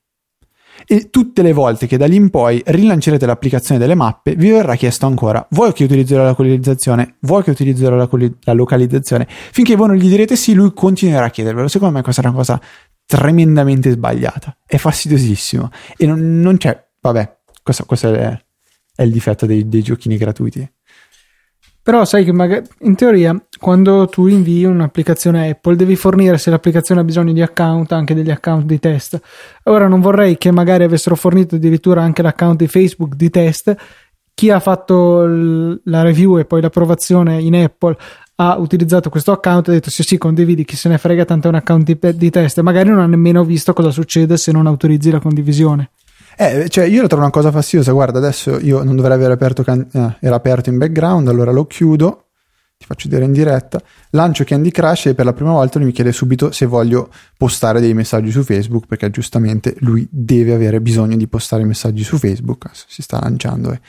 e 0.85 1.09
tutte 1.09 1.41
le 1.41 1.53
volte 1.53 1.87
che 1.87 1.97
da 1.97 2.05
lì 2.05 2.15
in 2.15 2.29
poi 2.29 2.61
rilancerete 2.65 3.25
l'applicazione 3.25 3.79
delle 3.79 3.95
mappe 3.95 4.35
vi 4.35 4.49
verrà 4.49 4.75
chiesto 4.75 5.05
ancora 5.05 5.45
vuoi 5.51 5.73
che 5.73 5.83
utilizzo 5.83 6.17
la 6.17 6.27
localizzazione? 6.27 7.15
Vuoi 7.21 7.43
che 7.43 7.51
utilizzo 7.51 7.89
la, 7.89 8.09
la 8.43 8.53
localizzazione? 8.53 9.27
Finché 9.27 9.75
voi 9.75 9.87
non 9.87 9.95
gli 9.97 10.07
direte 10.07 10.35
sì 10.35 10.53
lui 10.53 10.73
continuerà 10.73 11.25
a 11.25 11.29
chiedervelo. 11.29 11.67
Secondo 11.67 11.95
me 11.95 12.01
questa 12.01 12.21
è 12.21 12.25
una 12.25 12.35
cosa 12.35 12.59
tremendamente 13.05 13.91
sbagliata. 13.91 14.57
È 14.65 14.77
fastidiosissimo. 14.77 15.69
E 15.97 16.05
non, 16.05 16.39
non 16.39 16.57
c'è 16.57 16.89
vabbè 17.01 17.37
questo, 17.63 17.85
questo 17.85 18.13
è, 18.13 18.37
è, 18.95 19.03
il 19.03 19.11
difetto 19.11 19.45
dei, 19.45 19.67
dei 19.67 19.81
giochini 19.81 20.17
gratuiti 20.17 20.67
però 21.83 22.05
sai 22.05 22.23
che 22.23 22.31
magari, 22.31 22.63
in 22.81 22.95
teoria 22.95 23.35
quando 23.59 24.07
tu 24.07 24.27
invii 24.27 24.65
un'applicazione 24.65 25.49
Apple 25.49 25.75
devi 25.75 25.95
fornire 25.95 26.37
se 26.37 26.51
l'applicazione 26.51 27.01
ha 27.01 27.03
bisogno 27.03 27.33
di 27.33 27.41
account 27.41 27.91
anche 27.91 28.13
degli 28.13 28.29
account 28.29 28.65
di 28.65 28.79
test. 28.79 29.19
Ora 29.63 29.87
non 29.87 29.99
vorrei 29.99 30.37
che 30.37 30.51
magari 30.51 30.83
avessero 30.83 31.15
fornito 31.15 31.55
addirittura 31.55 32.01
anche 32.03 32.21
l'account 32.21 32.57
di 32.57 32.67
Facebook 32.67 33.15
di 33.15 33.29
test. 33.29 33.75
Chi 34.33 34.49
ha 34.49 34.59
fatto 34.59 35.25
l- 35.25 35.81
la 35.85 36.03
review 36.03 36.37
e 36.37 36.45
poi 36.45 36.61
l'approvazione 36.61 37.41
in 37.41 37.55
Apple 37.55 37.97
ha 38.35 38.57
utilizzato 38.57 39.09
questo 39.09 39.31
account 39.31 39.67
e 39.67 39.71
ha 39.71 39.73
detto 39.75 39.89
sì 39.89 40.03
sì 40.03 40.17
condividi 40.17 40.65
chi 40.65 40.75
se 40.75 40.89
ne 40.89 40.97
frega 40.97 41.25
tanto 41.25 41.47
è 41.47 41.49
un 41.49 41.57
account 41.57 41.91
di, 41.91 42.17
di 42.17 42.29
test 42.29 42.57
e 42.57 42.61
magari 42.61 42.89
non 42.89 42.99
ha 42.99 43.05
nemmeno 43.05 43.43
visto 43.43 43.73
cosa 43.73 43.91
succede 43.91 44.37
se 44.37 44.51
non 44.51 44.67
autorizzi 44.67 45.11
la 45.11 45.19
condivisione. 45.19 45.91
Eh, 46.41 46.69
cioè 46.69 46.85
io 46.85 47.01
lo 47.01 47.07
trovo 47.07 47.21
una 47.21 47.31
cosa 47.31 47.51
fastidiosa. 47.51 47.91
Guarda, 47.91 48.17
adesso 48.17 48.57
io 48.59 48.81
non 48.81 48.95
dovrei 48.95 49.13
aver 49.15 49.29
aperto, 49.29 49.61
can- 49.61 49.87
eh, 49.91 50.15
era 50.19 50.35
aperto 50.35 50.71
in 50.71 50.79
background, 50.79 51.27
allora 51.27 51.51
lo 51.51 51.67
chiudo, 51.67 52.29
ti 52.79 52.85
faccio 52.87 53.07
vedere 53.07 53.25
in 53.25 53.31
diretta. 53.31 53.79
Lancio 54.09 54.43
Candy 54.43 54.71
Crush 54.71 55.05
e 55.05 55.13
per 55.13 55.25
la 55.25 55.33
prima 55.33 55.51
volta 55.51 55.77
lui 55.77 55.89
mi 55.89 55.93
chiede 55.93 56.11
subito 56.11 56.51
se 56.51 56.65
voglio 56.65 57.11
postare 57.37 57.79
dei 57.79 57.93
messaggi 57.93 58.31
su 58.31 58.41
Facebook, 58.41 58.87
perché 58.87 59.11
giustamente 59.11 59.75
lui 59.81 60.07
deve 60.09 60.53
avere 60.53 60.81
bisogno 60.81 61.15
di 61.15 61.27
postare 61.27 61.63
messaggi 61.63 62.03
su 62.03 62.17
Facebook. 62.17 62.71
Si 62.73 63.03
sta 63.03 63.19
lanciando 63.19 63.71
e 63.71 63.79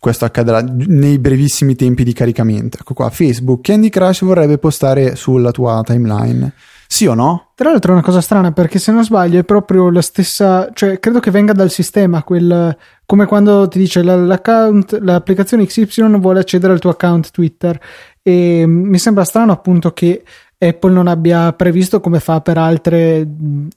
questo 0.00 0.24
accadrà 0.24 0.60
nei 0.60 1.20
brevissimi 1.20 1.76
tempi 1.76 2.02
di 2.02 2.12
caricamento. 2.12 2.78
Ecco 2.80 2.94
qua, 2.94 3.08
Facebook, 3.10 3.60
Candy 3.60 3.88
Crush 3.88 4.24
vorrebbe 4.24 4.58
postare 4.58 5.14
sulla 5.14 5.52
tua 5.52 5.80
timeline. 5.84 6.52
Sì 6.90 7.04
o 7.06 7.12
no? 7.12 7.50
Tra 7.54 7.70
l'altro 7.70 7.90
è 7.90 7.94
una 7.94 8.02
cosa 8.02 8.22
strana 8.22 8.50
perché 8.50 8.78
se 8.78 8.92
non 8.92 9.04
sbaglio 9.04 9.38
è 9.38 9.44
proprio 9.44 9.90
la 9.90 10.00
stessa, 10.00 10.70
cioè 10.72 10.98
credo 10.98 11.20
che 11.20 11.30
venga 11.30 11.52
dal 11.52 11.70
sistema, 11.70 12.22
quel, 12.22 12.74
come 13.04 13.26
quando 13.26 13.68
ti 13.68 13.78
dice 13.78 14.02
l'account, 14.02 14.98
l'applicazione 15.02 15.66
XY 15.66 16.18
vuole 16.18 16.40
accedere 16.40 16.72
al 16.72 16.78
tuo 16.78 16.90
account 16.90 17.30
Twitter 17.30 17.78
e 18.22 18.64
mi 18.66 18.98
sembra 18.98 19.24
strano 19.24 19.52
appunto 19.52 19.92
che 19.92 20.24
Apple 20.56 20.92
non 20.92 21.08
abbia 21.08 21.52
previsto 21.52 22.00
come 22.00 22.20
fa 22.20 22.40
per 22.40 22.56
altre 22.56 23.24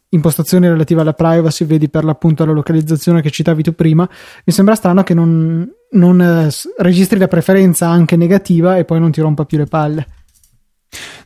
impostazioni 0.08 0.70
relative 0.70 1.02
alla 1.02 1.14
privacy, 1.14 1.66
vedi 1.66 1.90
per 1.90 2.06
l'appunto 2.06 2.46
la 2.46 2.54
localizzazione 2.54 3.22
che 3.22 3.30
citavi 3.30 3.62
tu 3.62 3.76
prima, 3.76 4.10
mi 4.46 4.54
sembra 4.54 4.74
strano 4.74 5.04
che 5.04 5.14
non, 5.14 5.70
non 5.92 6.22
eh, 6.22 6.50
registri 6.78 7.20
la 7.20 7.28
preferenza 7.28 7.90
anche 7.90 8.16
negativa 8.16 8.78
e 8.78 8.86
poi 8.86 9.02
non 9.02 9.12
ti 9.12 9.20
rompa 9.20 9.44
più 9.44 9.58
le 9.58 9.66
palle. 9.66 10.08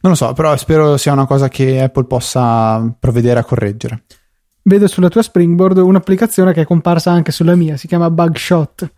Non 0.01 0.12
lo 0.12 0.15
so, 0.15 0.34
però 0.34 0.56
spero 0.58 0.97
sia 0.97 1.13
una 1.13 1.25
cosa 1.25 1.47
che 1.47 1.82
Apple 1.82 2.06
possa 2.06 2.95
provvedere 2.99 3.39
a 3.39 3.43
correggere. 3.43 4.04
Vedo 4.62 4.88
sulla 4.88 5.10
tua 5.10 5.21
Springboard 5.21 5.78
un'applicazione 5.78 6.54
che 6.54 6.62
è 6.62 6.65
comparsa 6.65 7.12
anche 7.12 7.32
sulla 7.32 7.56
mia, 7.56 7.78
si 7.78 7.88
chiama 7.88 8.10
Bugshot. 8.10 8.91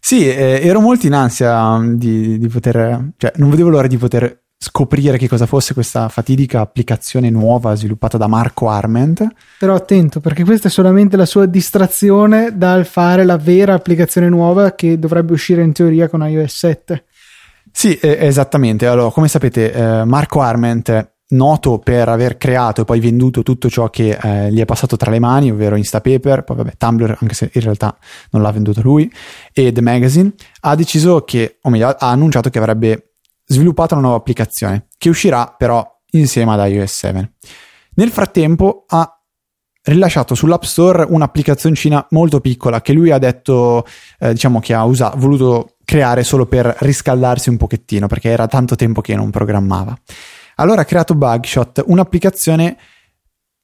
Sì, 0.00 0.26
eh, 0.28 0.60
ero 0.62 0.80
molto 0.80 1.06
in 1.06 1.12
ansia 1.12 1.62
um, 1.62 1.94
di, 1.96 2.38
di, 2.38 2.48
poter, 2.48 3.10
cioè 3.16 3.32
non 3.36 3.50
vedevo 3.50 3.68
l'ora 3.68 3.86
di 3.86 3.98
poter 3.98 4.44
scoprire 4.56 5.18
che 5.18 5.28
cosa 5.28 5.46
fosse 5.46 5.74
questa 5.74 6.08
fatidica 6.08 6.60
applicazione 6.60 7.30
nuova 7.30 7.74
sviluppata 7.74 8.16
da 8.16 8.26
Marco 8.26 8.68
Arment. 8.68 9.26
Però 9.58 9.74
attento, 9.74 10.20
perché 10.20 10.44
questa 10.44 10.68
è 10.68 10.70
solamente 10.70 11.16
la 11.16 11.26
sua 11.26 11.46
distrazione 11.46 12.56
dal 12.56 12.86
fare 12.86 13.24
la 13.24 13.36
vera 13.36 13.74
applicazione 13.74 14.28
nuova 14.28 14.74
che 14.74 14.98
dovrebbe 14.98 15.32
uscire 15.32 15.62
in 15.62 15.72
teoria 15.72 16.08
con 16.08 16.26
iOS 16.26 16.56
7. 16.56 17.04
Sì, 17.72 17.98
esattamente. 18.00 18.86
Allora, 18.86 19.10
come 19.10 19.28
sapete, 19.28 19.72
eh, 19.72 20.04
Marco 20.04 20.40
Arment, 20.40 21.14
noto 21.30 21.78
per 21.78 22.08
aver 22.08 22.36
creato 22.36 22.80
e 22.80 22.84
poi 22.84 23.00
venduto 23.00 23.42
tutto 23.42 23.68
ciò 23.68 23.88
che 23.90 24.18
eh, 24.20 24.52
gli 24.52 24.60
è 24.60 24.64
passato 24.64 24.96
tra 24.96 25.10
le 25.10 25.18
mani, 25.18 25.50
ovvero 25.50 25.76
Instapaper, 25.76 26.44
poi 26.44 26.56
vabbè, 26.56 26.76
Tumblr, 26.76 27.18
anche 27.20 27.34
se 27.34 27.50
in 27.52 27.60
realtà 27.60 27.96
non 28.30 28.42
l'ha 28.42 28.50
venduto 28.50 28.80
lui, 28.82 29.10
e 29.52 29.72
The 29.72 29.80
Magazine, 29.80 30.32
ha 30.60 30.74
deciso 30.74 31.22
che, 31.22 31.58
o 31.62 31.70
meglio, 31.70 31.88
ha 31.88 31.96
annunciato 31.98 32.50
che 32.50 32.58
avrebbe 32.58 33.14
sviluppato 33.44 33.94
una 33.94 34.02
nuova 34.02 34.18
applicazione, 34.18 34.86
che 34.96 35.08
uscirà 35.08 35.54
però 35.56 35.86
insieme 36.12 36.52
ad 36.52 36.70
iOS 36.70 36.92
7. 36.92 37.32
Nel 37.94 38.10
frattempo 38.10 38.84
ha 38.88 39.14
rilasciato 39.82 40.34
sull'App 40.34 40.62
Store 40.62 41.06
un'applicazioncina 41.08 42.06
molto 42.10 42.40
piccola 42.40 42.80
che 42.80 42.92
lui 42.92 43.10
ha 43.10 43.18
detto, 43.18 43.84
eh, 44.18 44.32
diciamo 44.32 44.60
che 44.60 44.74
ha 44.74 44.84
usato, 44.84 45.16
voluto 45.18 45.76
creare 45.90 46.22
solo 46.22 46.46
per 46.46 46.72
riscaldarsi 46.78 47.48
un 47.48 47.56
pochettino 47.56 48.06
perché 48.06 48.28
era 48.28 48.46
tanto 48.46 48.76
tempo 48.76 49.00
che 49.00 49.16
non 49.16 49.30
programmava. 49.30 49.98
Allora 50.54 50.82
ha 50.82 50.84
creato 50.84 51.16
Bugshot, 51.16 51.82
un'applicazione 51.84 52.76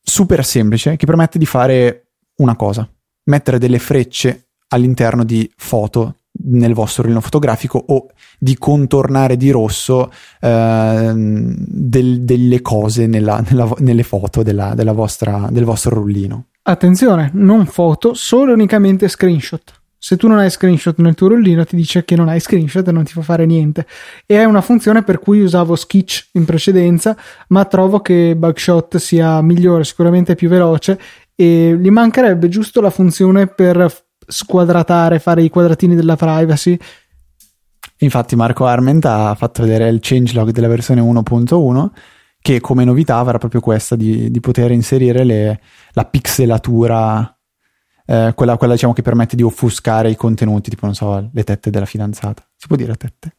super 0.03 0.45
semplice 0.45 0.97
che 0.97 1.07
permette 1.07 1.39
di 1.39 1.47
fare 1.47 2.09
una 2.39 2.57
cosa, 2.57 2.89
mettere 3.27 3.61
delle 3.61 3.79
frecce 3.79 4.49
all'interno 4.71 5.23
di 5.23 5.49
foto 5.57 6.17
nel 6.47 6.75
vostro 6.75 7.05
rullino 7.05 7.21
fotografico 7.21 7.81
o 7.87 8.09
di 8.41 8.59
contornare 8.59 9.37
di 9.37 9.51
rosso 9.51 10.11
eh, 10.41 11.13
del, 11.15 12.25
delle 12.25 12.61
cose 12.61 13.07
nella, 13.07 13.41
nella, 13.49 13.73
nelle 13.79 14.03
foto 14.03 14.43
della, 14.43 14.75
della 14.75 14.93
vostra, 14.93 15.47
del 15.49 15.65
vostro 15.65 15.95
rullino. 15.95 16.47
Attenzione, 16.63 17.31
non 17.35 17.67
foto, 17.67 18.15
solo 18.15 18.53
unicamente 18.53 19.07
screenshot. 19.07 19.76
Se 19.99 20.17
tu 20.17 20.29
non 20.29 20.39
hai 20.39 20.51
screenshot 20.51 20.99
nel 20.99 21.15
tuo 21.15 21.29
rullino 21.29 21.65
ti 21.65 21.75
dice 21.75 22.05
che 22.05 22.17
non 22.17 22.29
hai 22.29 22.39
screenshot 22.39 22.87
e 22.87 22.93
non 22.93 23.05
ti 23.05 23.13
fa 23.13 23.23
fare 23.23 23.47
niente. 23.47 23.87
E 24.27 24.37
è 24.37 24.45
una 24.45 24.61
funzione 24.61 25.03
per 25.03 25.19
cui 25.19 25.41
usavo 25.41 25.75
Sketch 25.75 26.29
in 26.33 26.45
precedenza, 26.45 27.17
ma 27.49 27.65
trovo 27.65 28.01
che 28.01 28.35
Bugshot 28.37 28.97
sia 28.99 29.41
migliore, 29.41 29.85
sicuramente 29.85 30.35
più 30.35 30.49
veloce 30.49 30.99
e 31.35 31.77
gli 31.79 31.91
mancherebbe 31.91 32.49
giusto 32.49 32.81
la 32.81 32.91
funzione 32.91 33.47
per 33.47 34.05
squadratare, 34.27 35.19
fare 35.19 35.43
i 35.43 35.49
quadratini 35.51 35.95
della 35.95 36.17
privacy. 36.17 36.77
Infatti 37.99 38.37
Marco 38.37 38.67
Arment 38.67 39.05
ha 39.07 39.35
fatto 39.35 39.63
vedere 39.63 39.89
il 39.89 39.99
changelog 40.01 40.51
della 40.51 40.69
versione 40.69 41.01
1.1 41.01 41.89
che 42.41 42.61
come 42.61 42.85
novità 42.85 43.17
avrà 43.19 43.39
proprio 43.39 43.61
questa 43.61 43.97
di, 43.97 44.31
di 44.31 44.41
poter 44.41 44.71
inserire 44.71 45.25
le, 45.25 45.61
la 45.93 46.05
pixelatura 46.05 47.36
eh, 48.07 48.33
quella, 48.35 48.57
quella 48.57 48.75
diciamo 48.75 48.93
che 48.93 49.03
permette 49.03 49.37
di 49.37 49.43
offuscare 49.43 50.11
i 50.11 50.17
contenuti, 50.17 50.71
tipo 50.71 50.87
non 50.87 50.95
so, 50.95 51.29
le 51.33 51.45
tette 51.45 51.71
della 51.71 51.87
fidanzata. 51.87 52.47
Si 52.57 52.67
può 52.67 52.77
dire 52.77 52.95
tette? 52.95 53.37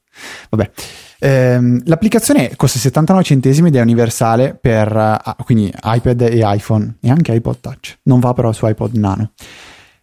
Vabbè. 0.49 0.71
Ehm, 1.19 1.82
l'applicazione 1.86 2.56
costa 2.56 2.77
79 2.77 3.23
centesimi 3.23 3.69
ed 3.69 3.75
è 3.75 3.82
universale 3.82 4.58
per 4.60 4.95
uh, 4.95 5.43
quindi 5.43 5.73
iPad 5.84 6.21
e 6.21 6.41
iPhone 6.43 6.97
e 7.01 7.10
anche 7.10 7.34
iPod 7.34 7.60
Touch. 7.60 7.99
Non 8.03 8.19
va 8.19 8.34
però 8.34 8.51
su 8.51 8.67
iPod 8.67 8.95
Nano. 8.95 9.32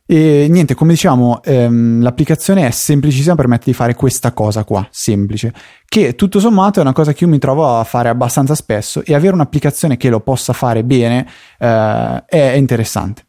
E 0.06 0.48
niente, 0.50 0.74
come 0.74 0.92
diciamo, 0.92 1.42
ehm, 1.42 2.02
l'applicazione 2.02 2.66
è 2.66 2.70
semplicissima, 2.70 3.34
permette 3.36 3.64
di 3.66 3.72
fare 3.72 3.94
questa 3.94 4.32
cosa 4.32 4.62
qua, 4.62 4.86
semplice, 4.90 5.50
che 5.86 6.14
tutto 6.14 6.40
sommato 6.40 6.78
è 6.78 6.82
una 6.82 6.92
cosa 6.92 7.14
che 7.14 7.24
io 7.24 7.30
mi 7.30 7.38
trovo 7.38 7.78
a 7.78 7.84
fare 7.84 8.10
abbastanza 8.10 8.54
spesso 8.54 9.02
e 9.02 9.14
avere 9.14 9.32
un'applicazione 9.32 9.96
che 9.96 10.10
lo 10.10 10.20
possa 10.20 10.52
fare 10.52 10.84
bene 10.84 11.26
eh, 11.58 12.22
è 12.26 12.52
interessante 12.52 13.24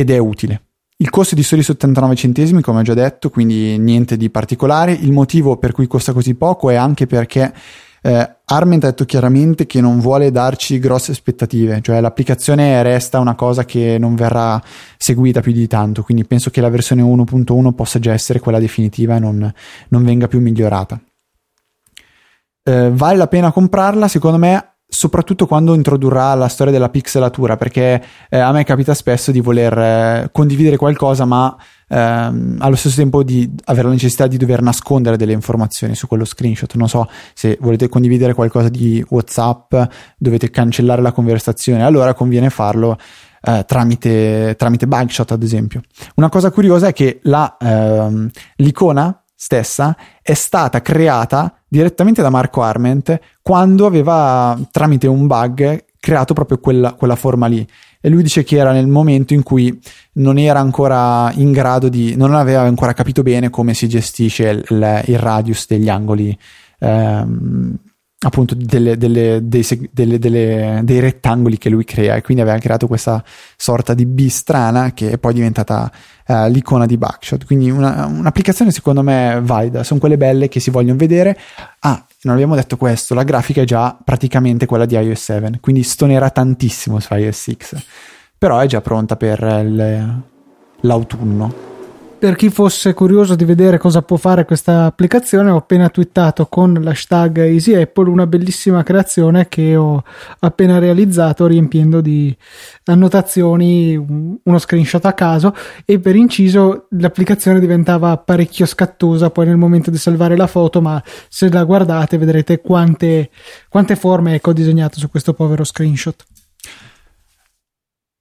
ed 0.00 0.10
è 0.10 0.18
utile. 0.18 0.62
Il 0.96 1.08
costo 1.08 1.34
è 1.34 1.36
di 1.36 1.42
soli 1.42 1.62
79 1.62 2.14
centesimi, 2.14 2.60
come 2.60 2.80
ho 2.80 2.82
già 2.82 2.92
detto, 2.92 3.30
quindi 3.30 3.78
niente 3.78 4.16
di 4.18 4.28
particolare. 4.28 4.92
Il 4.92 5.12
motivo 5.12 5.56
per 5.56 5.72
cui 5.72 5.86
costa 5.86 6.12
così 6.12 6.34
poco 6.34 6.68
è 6.68 6.74
anche 6.74 7.06
perché 7.06 7.54
eh, 8.02 8.36
Arment 8.44 8.84
ha 8.84 8.88
detto 8.88 9.04
chiaramente 9.04 9.66
che 9.66 9.80
non 9.80 9.98
vuole 9.98 10.30
darci 10.30 10.78
grosse 10.78 11.12
aspettative, 11.12 11.80
cioè 11.82 12.00
l'applicazione 12.00 12.82
resta 12.82 13.18
una 13.18 13.34
cosa 13.34 13.64
che 13.64 13.96
non 13.98 14.14
verrà 14.14 14.62
seguita 14.96 15.40
più 15.40 15.52
di 15.52 15.66
tanto, 15.66 16.02
quindi 16.02 16.24
penso 16.24 16.50
che 16.50 16.60
la 16.60 16.70
versione 16.70 17.02
1.1 17.02 17.72
possa 17.72 17.98
già 17.98 18.12
essere 18.12 18.40
quella 18.40 18.58
definitiva 18.58 19.16
e 19.16 19.20
non, 19.20 19.52
non 19.88 20.04
venga 20.04 20.28
più 20.28 20.40
migliorata. 20.40 21.00
Eh, 22.62 22.90
vale 22.92 23.16
la 23.16 23.26
pena 23.26 23.52
comprarla? 23.52 24.06
Secondo 24.06 24.38
me 24.38 24.69
soprattutto 24.90 25.46
quando 25.46 25.72
introdurrà 25.72 26.34
la 26.34 26.48
storia 26.48 26.72
della 26.72 26.88
pixelatura, 26.88 27.56
perché 27.56 28.04
eh, 28.28 28.38
a 28.38 28.50
me 28.50 28.64
capita 28.64 28.92
spesso 28.92 29.30
di 29.30 29.40
voler 29.40 29.78
eh, 29.78 30.28
condividere 30.32 30.76
qualcosa, 30.76 31.24
ma 31.24 31.56
ehm, 31.88 32.56
allo 32.58 32.74
stesso 32.74 32.96
tempo 32.96 33.22
di 33.22 33.48
avere 33.66 33.86
la 33.86 33.94
necessità 33.94 34.26
di 34.26 34.36
dover 34.36 34.62
nascondere 34.62 35.16
delle 35.16 35.32
informazioni 35.32 35.94
su 35.94 36.08
quello 36.08 36.24
screenshot. 36.24 36.74
Non 36.74 36.88
so 36.88 37.08
se 37.34 37.56
volete 37.60 37.88
condividere 37.88 38.34
qualcosa 38.34 38.68
di 38.68 39.02
WhatsApp, 39.08 39.74
dovete 40.18 40.50
cancellare 40.50 41.00
la 41.00 41.12
conversazione, 41.12 41.84
allora 41.84 42.12
conviene 42.12 42.50
farlo. 42.50 42.98
Eh, 43.42 43.64
tramite, 43.66 44.54
tramite 44.58 44.86
Bugshot, 44.86 45.30
ad 45.30 45.42
esempio. 45.42 45.80
Una 46.16 46.28
cosa 46.28 46.50
curiosa 46.50 46.88
è 46.88 46.92
che 46.92 47.20
la, 47.22 47.56
ehm, 47.58 48.28
l'icona 48.56 49.22
stessa 49.34 49.96
è 50.20 50.34
stata 50.34 50.82
creata 50.82 51.59
direttamente 51.70 52.20
da 52.20 52.30
Marco 52.30 52.62
Arment 52.62 53.18
quando 53.40 53.86
aveva 53.86 54.58
tramite 54.72 55.06
un 55.06 55.28
bug 55.28 55.84
creato 56.00 56.34
proprio 56.34 56.58
quella, 56.58 56.94
quella, 56.94 57.14
forma 57.14 57.46
lì. 57.46 57.66
E 58.00 58.08
lui 58.08 58.22
dice 58.22 58.42
che 58.42 58.56
era 58.56 58.72
nel 58.72 58.88
momento 58.88 59.34
in 59.34 59.42
cui 59.42 59.78
non 60.14 60.38
era 60.38 60.58
ancora 60.58 61.30
in 61.36 61.52
grado 61.52 61.88
di 61.88 62.16
non 62.16 62.34
aveva 62.34 62.62
ancora 62.62 62.92
capito 62.92 63.22
bene 63.22 63.50
come 63.50 63.74
si 63.74 63.88
gestisce 63.88 64.48
il, 64.48 65.02
il 65.06 65.18
radius 65.18 65.66
degli 65.68 65.88
angoli 65.88 66.36
ehm, 66.78 67.76
appunto 68.22 68.54
delle, 68.54 68.98
delle, 68.98 69.40
dei, 69.42 69.66
delle, 69.90 70.80
dei, 70.82 71.00
rettangoli 71.00 71.56
che 71.56 71.70
lui 71.70 71.84
crea 71.84 72.16
e 72.16 72.20
quindi 72.20 72.42
aveva 72.42 72.58
creato 72.58 72.86
questa 72.86 73.24
sorta 73.56 73.94
di 73.94 74.04
B 74.04 74.26
strana 74.28 74.92
che 74.92 75.12
è 75.12 75.18
poi 75.18 75.32
diventata 75.32 75.90
uh, 76.26 76.48
l'icona 76.48 76.84
di 76.84 76.98
Backshot 76.98 77.46
quindi 77.46 77.70
una, 77.70 78.04
un'applicazione 78.06 78.72
secondo 78.72 79.02
me 79.02 79.40
valida. 79.42 79.82
Sono 79.84 80.00
quelle 80.00 80.18
belle 80.18 80.48
che 80.48 80.60
si 80.60 80.70
vogliono 80.70 80.98
vedere. 80.98 81.38
Ah 81.78 82.04
non 82.22 82.34
abbiamo 82.34 82.54
detto 82.54 82.76
questo 82.76 83.14
la 83.14 83.22
grafica 83.22 83.62
è 83.62 83.64
già 83.64 83.96
praticamente 84.04 84.66
quella 84.66 84.84
di 84.84 84.94
iOS 84.94 85.22
7 85.22 85.58
quindi 85.60 85.82
stonerà 85.82 86.28
tantissimo 86.28 87.00
su 87.00 87.14
iOS 87.14 87.40
6 87.40 87.56
però 88.36 88.58
è 88.58 88.66
già 88.66 88.82
pronta 88.82 89.16
per 89.16 89.40
il, 89.42 90.22
l'autunno 90.80 91.69
per 92.20 92.36
chi 92.36 92.50
fosse 92.50 92.92
curioso 92.92 93.34
di 93.34 93.46
vedere 93.46 93.78
cosa 93.78 94.02
può 94.02 94.18
fare 94.18 94.44
questa 94.44 94.84
applicazione, 94.84 95.48
ho 95.48 95.56
appena 95.56 95.88
twittato 95.88 96.48
con 96.48 96.74
l'hashtag 96.74 97.38
EasyApple 97.38 98.10
una 98.10 98.26
bellissima 98.26 98.82
creazione 98.82 99.48
che 99.48 99.74
ho 99.74 100.04
appena 100.40 100.78
realizzato 100.78 101.46
riempiendo 101.46 102.02
di 102.02 102.36
annotazioni 102.84 103.96
uno 103.96 104.58
screenshot 104.58 105.02
a 105.06 105.14
caso 105.14 105.54
e 105.86 105.98
per 105.98 106.14
inciso 106.14 106.88
l'applicazione 106.90 107.58
diventava 107.58 108.18
parecchio 108.18 108.66
scattosa 108.66 109.30
poi 109.30 109.46
nel 109.46 109.56
momento 109.56 109.90
di 109.90 109.96
salvare 109.96 110.36
la 110.36 110.46
foto, 110.46 110.82
ma 110.82 111.02
se 111.30 111.50
la 111.50 111.64
guardate 111.64 112.18
vedrete 112.18 112.60
quante, 112.60 113.30
quante 113.70 113.96
forme 113.96 114.34
ecco, 114.34 114.50
ho 114.50 114.52
disegnato 114.52 114.98
su 114.98 115.08
questo 115.08 115.32
povero 115.32 115.64
screenshot. 115.64 116.22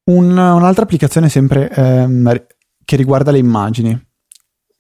Un, 0.06 0.32
un'altra 0.32 0.84
applicazione 0.84 1.28
sempre 1.28 1.70
ehm, 1.70 2.46
che 2.90 2.96
riguarda 2.96 3.30
le 3.30 3.38
immagini. 3.38 4.08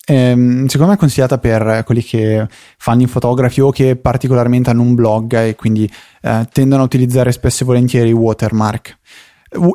Ehm, 0.07 0.65
secondo 0.65 0.91
me 0.91 0.97
è 0.97 0.99
consigliata 0.99 1.37
per 1.37 1.83
quelli 1.85 2.01
che 2.01 2.47
fanno 2.79 3.03
i 3.03 3.05
fotografi 3.05 3.61
o 3.61 3.69
che 3.69 3.95
particolarmente 3.95 4.71
hanno 4.71 4.81
un 4.81 4.95
blog 4.95 5.35
e 5.35 5.53
quindi 5.53 5.87
eh, 6.21 6.47
tendono 6.51 6.81
a 6.81 6.85
utilizzare 6.85 7.31
spesso 7.31 7.61
e 7.61 7.67
volentieri 7.67 8.09
i 8.09 8.13
watermark. 8.13 8.97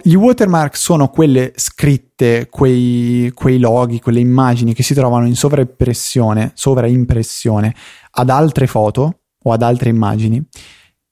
Gli 0.03 0.15
watermark 0.15 0.77
sono 0.77 1.09
quelle 1.09 1.53
scritte, 1.55 2.49
quei, 2.51 3.31
quei 3.33 3.61
loghi, 3.61 4.01
quelle 4.01 4.21
immagini 4.21 4.75
che 4.75 4.83
si 4.83 4.95
trovano 4.95 5.27
in 5.27 5.37
sovraimpressione, 5.37 6.51
sovraimpressione 6.55 7.73
ad 8.11 8.31
altre 8.31 8.67
foto 8.67 9.21
o 9.45 9.53
ad 9.53 9.63
altre 9.63 9.91
immagini 9.91 10.45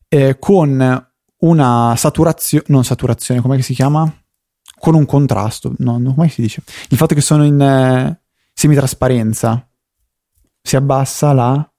eh, 0.09 0.39
con 0.41 1.07
una 1.39 1.95
saturazione, 1.97 2.65
non 2.69 2.85
saturazione, 2.85 3.41
come 3.41 3.63
si 3.63 3.75
chiama? 3.75 4.13
Con 4.83 4.97
un 4.97 5.07
contrasto, 5.07 5.75
no, 5.79 5.97
no, 5.99 6.13
come 6.13 6.29
si 6.29 6.43
dice? 6.43 6.61
Il 6.89 6.97
fatto 6.97 7.15
che 7.15 7.21
sono 7.21 7.45
in 7.45 7.61
eh, 7.61 8.21
semitrasparenza 8.53 9.65
si 10.61 10.75
abbassa 10.75 11.33
la... 11.33 11.73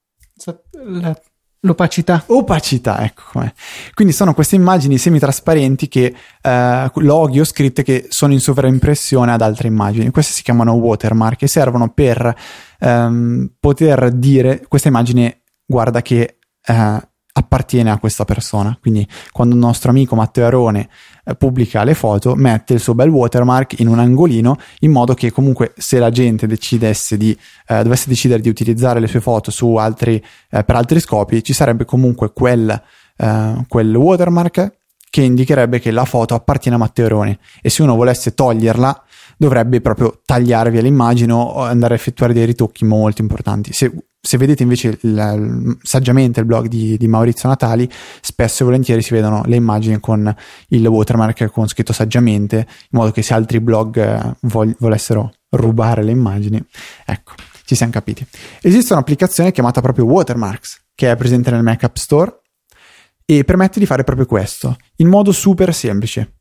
la 0.72 1.22
l'opacità. 1.60 2.24
Opacità, 2.28 3.04
ecco 3.04 3.24
com'è. 3.34 3.52
Quindi 3.94 4.14
sono 4.14 4.34
queste 4.34 4.56
immagini 4.56 4.98
semitrasparenti 4.98 5.90
che 5.90 6.16
eh, 6.42 6.92
loghi 6.94 7.42
o 7.42 7.44
scritte 7.44 7.84
che 7.84 8.06
sono 8.08 8.32
in 8.32 8.40
sovraimpressione 8.40 9.34
ad 9.34 9.42
altre 9.42 9.68
immagini. 9.68 10.10
Queste 10.10 10.32
si 10.32 10.42
chiamano 10.42 10.72
watermark 10.72 11.42
e 11.42 11.48
servono 11.48 11.92
per 11.92 12.34
ehm, 12.80 13.52
poter 13.60 14.12
dire 14.12 14.64
questa 14.66 14.88
immagine 14.88 15.42
guarda 15.66 16.02
che 16.02 16.38
eh, 16.66 17.08
appartiene 17.34 17.92
a 17.92 17.98
questa 17.98 18.24
persona. 18.24 18.78
Quindi 18.80 19.06
quando 19.34 19.56
il 19.56 19.60
nostro 19.60 19.90
amico 19.90 20.16
Matteo 20.16 20.46
Arone 20.46 20.90
eh, 21.26 21.36
pubblica 21.36 21.84
le 21.84 21.94
foto, 21.94 22.36
mette 22.36 22.74
il 22.74 22.80
suo 22.80 22.94
bel 22.94 23.10
watermark 23.10 23.80
in 23.80 23.88
un 23.88 24.00
angolino 24.00 24.58
in 24.80 24.92
modo 24.92 25.14
che 25.14 25.32
comunque 25.32 25.74
se 25.78 26.00
la 26.00 26.10
gente 26.10 26.48
decidesse 26.48 27.18
di, 27.18 27.38
eh, 27.68 27.84
dovesse 27.84 28.10
decidere 28.10 28.42
di 28.42 28.50
utilizzare 28.50 29.00
le 29.00 29.08
sue 29.08 29.22
foto 29.22 29.52
su 29.52 29.76
altri, 29.76 30.24
eh, 30.50 30.64
per 30.64 30.76
altri 30.76 31.00
scopi, 31.00 31.44
ci 31.44 31.54
sarebbe 31.54 31.86
comunque 31.86 32.34
quel, 32.34 32.82
eh, 33.18 33.66
quel 33.68 33.96
watermark 33.96 34.72
che 35.10 35.22
indicherebbe 35.22 35.80
che 35.80 35.92
la 35.92 36.06
foto 36.06 36.34
appartiene 36.34 36.76
a 36.76 36.80
Matteo 36.80 37.06
Arone 37.06 37.38
e 37.62 37.70
se 37.70 37.84
uno 37.84 37.96
volesse 37.96 38.34
toglierla 38.34 39.04
dovrebbe 39.38 39.80
proprio 39.80 40.22
tagliare 40.26 40.72
via 40.72 40.82
l'immagine 40.82 41.32
o 41.32 41.62
andare 41.62 41.94
a 41.94 41.98
effettuare 41.98 42.34
dei 42.34 42.46
ritocchi 42.46 42.84
molto 42.84 43.22
importanti. 43.22 43.74
Se 43.74 43.92
se 44.26 44.38
vedete 44.38 44.64
invece 44.64 44.98
il, 45.02 45.78
saggiamente 45.82 46.40
il 46.40 46.46
blog 46.46 46.68
di, 46.68 46.96
di, 46.96 47.08
Maurizio 47.10 47.50
Natali, 47.50 47.90
spesso 48.22 48.64
e 48.64 48.66
volentieri 48.66 49.02
si 49.02 49.14
vedono 49.14 49.44
le 49.46 49.58
immagini 49.58 50.00
con 50.00 50.34
il 50.70 50.88
watermark 50.88 51.52
con 51.52 51.68
scritto 51.68 51.92
saggiamente, 51.92 52.56
in 52.56 52.88
modo 52.92 53.12
che 53.12 53.22
se 53.22 53.34
altri 53.34 53.60
blog 53.60 53.98
eh, 53.98 54.36
vol- 54.44 54.74
volessero 54.80 55.34
rubare 55.50 56.04
le 56.04 56.12
immagini, 56.12 56.64
ecco, 57.06 57.34
ci 57.66 57.76
siamo 57.76 57.92
capiti. 57.92 58.26
Esiste 58.62 58.94
un'applicazione 58.94 59.52
chiamata 59.52 59.82
proprio 59.82 60.06
Watermarks, 60.06 60.86
che 60.96 61.12
è 61.12 61.18
presente 61.18 61.52
nel 61.52 61.62
Mac 61.62 61.84
App 61.84 61.98
Store 61.98 62.40
e 63.26 63.44
permette 63.44 63.78
di 63.78 63.86
fare 63.86 64.06
proprio 64.06 64.26
questo, 64.26 64.78
in 64.98 65.10
modo 65.10 65.34
super 65.34 65.74
semplice. 65.74 66.36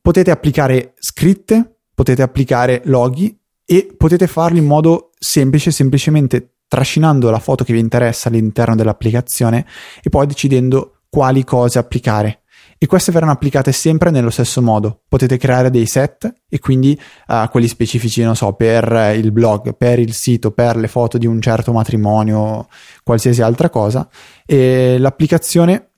Potete 0.00 0.30
applicare 0.30 0.94
scritte, 1.00 1.80
potete 1.92 2.22
applicare 2.22 2.82
loghi 2.84 3.36
e 3.64 3.92
potete 3.96 4.28
farlo 4.28 4.58
in 4.58 4.66
modo 4.66 5.10
semplice, 5.18 5.72
semplicemente 5.72 6.57
trascinando 6.68 7.30
la 7.30 7.38
foto 7.38 7.64
che 7.64 7.72
vi 7.72 7.80
interessa 7.80 8.28
all'interno 8.28 8.76
dell'applicazione 8.76 9.66
e 10.02 10.10
poi 10.10 10.26
decidendo 10.26 10.98
quali 11.08 11.42
cose 11.42 11.78
applicare. 11.78 12.42
E 12.80 12.86
queste 12.86 13.10
verranno 13.10 13.32
applicate 13.32 13.72
sempre 13.72 14.10
nello 14.10 14.30
stesso 14.30 14.62
modo. 14.62 15.00
Potete 15.08 15.36
creare 15.36 15.68
dei 15.68 15.86
set 15.86 16.32
e 16.48 16.60
quindi 16.60 16.96
uh, 17.26 17.48
quelli 17.50 17.66
specifici, 17.66 18.22
non 18.22 18.36
so, 18.36 18.52
per 18.52 19.14
il 19.16 19.32
blog, 19.32 19.74
per 19.74 19.98
il 19.98 20.12
sito, 20.12 20.52
per 20.52 20.76
le 20.76 20.86
foto 20.86 21.18
di 21.18 21.26
un 21.26 21.40
certo 21.40 21.72
matrimonio, 21.72 22.68
qualsiasi 23.02 23.42
altra 23.42 23.68
cosa. 23.68 24.08
E 24.46 24.96
l'applicazione 24.96 25.88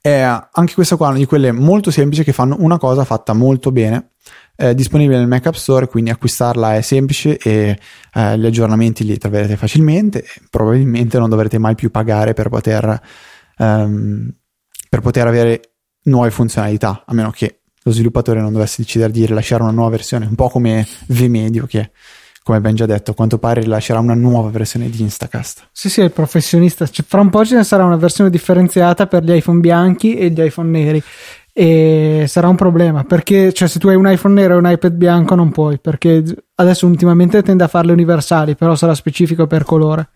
è 0.00 0.18
anche 0.18 0.74
questa 0.74 0.96
qua, 0.96 1.08
una 1.08 1.18
di 1.18 1.26
quelle 1.26 1.52
molto 1.52 1.92
semplici 1.92 2.24
che 2.24 2.32
fanno 2.32 2.56
una 2.58 2.76
cosa 2.76 3.04
fatta 3.04 3.32
molto 3.32 3.70
bene 3.70 4.13
è 4.56 4.74
disponibile 4.74 5.18
nel 5.18 5.26
Mac 5.26 5.46
App 5.46 5.54
Store, 5.54 5.88
quindi 5.88 6.10
acquistarla 6.10 6.76
è 6.76 6.80
semplice 6.80 7.36
e 7.38 7.78
eh, 8.14 8.38
gli 8.38 8.46
aggiornamenti 8.46 9.04
li 9.04 9.18
troverete 9.18 9.56
facilmente. 9.56 10.24
Probabilmente 10.48 11.18
non 11.18 11.28
dovrete 11.28 11.58
mai 11.58 11.74
più 11.74 11.90
pagare 11.90 12.34
per 12.34 12.48
poter, 12.48 13.00
um, 13.58 14.30
per 14.88 15.00
poter 15.00 15.26
avere 15.26 15.74
nuove 16.04 16.30
funzionalità, 16.30 17.02
a 17.06 17.14
meno 17.14 17.30
che 17.30 17.60
lo 17.82 17.92
sviluppatore 17.92 18.40
non 18.40 18.52
dovesse 18.52 18.82
decidere 18.82 19.12
di 19.12 19.26
rilasciare 19.26 19.62
una 19.62 19.72
nuova 19.72 19.90
versione, 19.90 20.26
un 20.26 20.34
po' 20.34 20.48
come 20.48 20.86
VMedio 21.06 21.66
che 21.66 21.90
come 22.44 22.60
ben 22.60 22.74
già 22.74 22.84
detto, 22.84 23.12
a 23.12 23.14
quanto 23.14 23.38
pare 23.38 23.62
rilascerà 23.62 23.98
una 23.98 24.12
nuova 24.12 24.50
versione 24.50 24.90
di 24.90 25.00
Instacast. 25.00 25.68
Sì, 25.72 25.88
sì, 25.88 26.02
è 26.02 26.04
il 26.04 26.10
professionista. 26.10 26.86
Cioè, 26.86 27.02
fra 27.08 27.22
un 27.22 27.30
po' 27.30 27.42
ce 27.42 27.56
ne 27.56 27.64
sarà 27.64 27.84
una 27.84 27.96
versione 27.96 28.28
differenziata 28.28 29.06
per 29.06 29.24
gli 29.24 29.32
iPhone 29.32 29.60
bianchi 29.60 30.14
e 30.14 30.28
gli 30.28 30.42
iPhone 30.42 30.68
neri 30.68 31.02
e 31.56 32.24
sarà 32.26 32.48
un 32.48 32.56
problema 32.56 33.04
perché 33.04 33.52
cioè, 33.52 33.68
se 33.68 33.78
tu 33.78 33.86
hai 33.86 33.94
un 33.94 34.10
iPhone 34.10 34.34
nero 34.34 34.54
e 34.54 34.56
un 34.56 34.68
iPad 34.68 34.92
bianco 34.94 35.36
non 35.36 35.52
puoi 35.52 35.78
perché 35.78 36.24
adesso 36.56 36.84
ultimamente 36.84 37.44
tende 37.44 37.62
a 37.62 37.68
farle 37.68 37.92
universali 37.92 38.56
però 38.56 38.74
sarà 38.74 38.94
specifico 38.94 39.46
per 39.46 39.62
colore. 39.62 40.08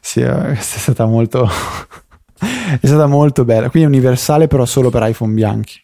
Sì 0.00 0.20
eh, 0.20 0.50
è 0.50 0.60
stata 0.60 1.06
molto 1.06 1.48
è 2.80 2.86
stata 2.86 3.06
molto 3.06 3.44
bella. 3.46 3.70
Quindi 3.70 3.88
universale 3.88 4.46
però 4.46 4.66
solo 4.66 4.90
per 4.90 5.08
iPhone 5.08 5.32
bianchi 5.32 5.80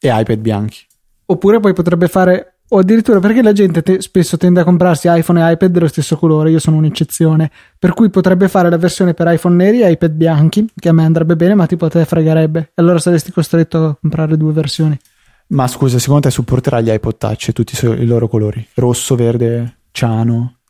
e 0.00 0.08
iPad 0.10 0.38
bianchi. 0.38 0.84
Oppure 1.26 1.60
poi 1.60 1.72
potrebbe 1.72 2.08
fare 2.08 2.51
o 2.74 2.78
addirittura 2.78 3.20
perché 3.20 3.42
la 3.42 3.52
gente 3.52 3.82
te- 3.82 4.00
spesso 4.00 4.38
tende 4.38 4.60
a 4.60 4.64
comprarsi 4.64 5.06
iPhone 5.10 5.46
e 5.46 5.52
iPad 5.52 5.70
dello 5.70 5.88
stesso 5.88 6.16
colore, 6.16 6.50
io 6.50 6.58
sono 6.58 6.78
un'eccezione, 6.78 7.50
per 7.78 7.92
cui 7.92 8.08
potrebbe 8.08 8.48
fare 8.48 8.70
la 8.70 8.78
versione 8.78 9.12
per 9.12 9.30
iPhone 9.30 9.56
neri 9.56 9.82
e 9.82 9.90
iPad 9.90 10.12
bianchi, 10.12 10.66
che 10.74 10.88
a 10.88 10.92
me 10.92 11.04
andrebbe 11.04 11.36
bene, 11.36 11.54
ma 11.54 11.66
tipo 11.66 11.84
a 11.84 11.90
te 11.90 12.04
fregherebbe, 12.06 12.60
e 12.60 12.72
allora 12.76 12.98
saresti 12.98 13.30
costretto 13.30 13.84
a 13.84 13.96
comprare 14.00 14.38
due 14.38 14.52
versioni. 14.52 14.98
Ma 15.48 15.66
scusa, 15.68 15.98
secondo 15.98 16.22
te 16.22 16.30
supporterà 16.30 16.80
gli 16.80 16.90
iPod 16.90 17.18
Touch 17.18 17.48
e 17.48 17.52
tutti 17.52 17.76
i 17.84 18.06
loro 18.06 18.26
colori? 18.26 18.66
Rosso, 18.74 19.16
verde, 19.16 19.80
ciano? 19.90 20.60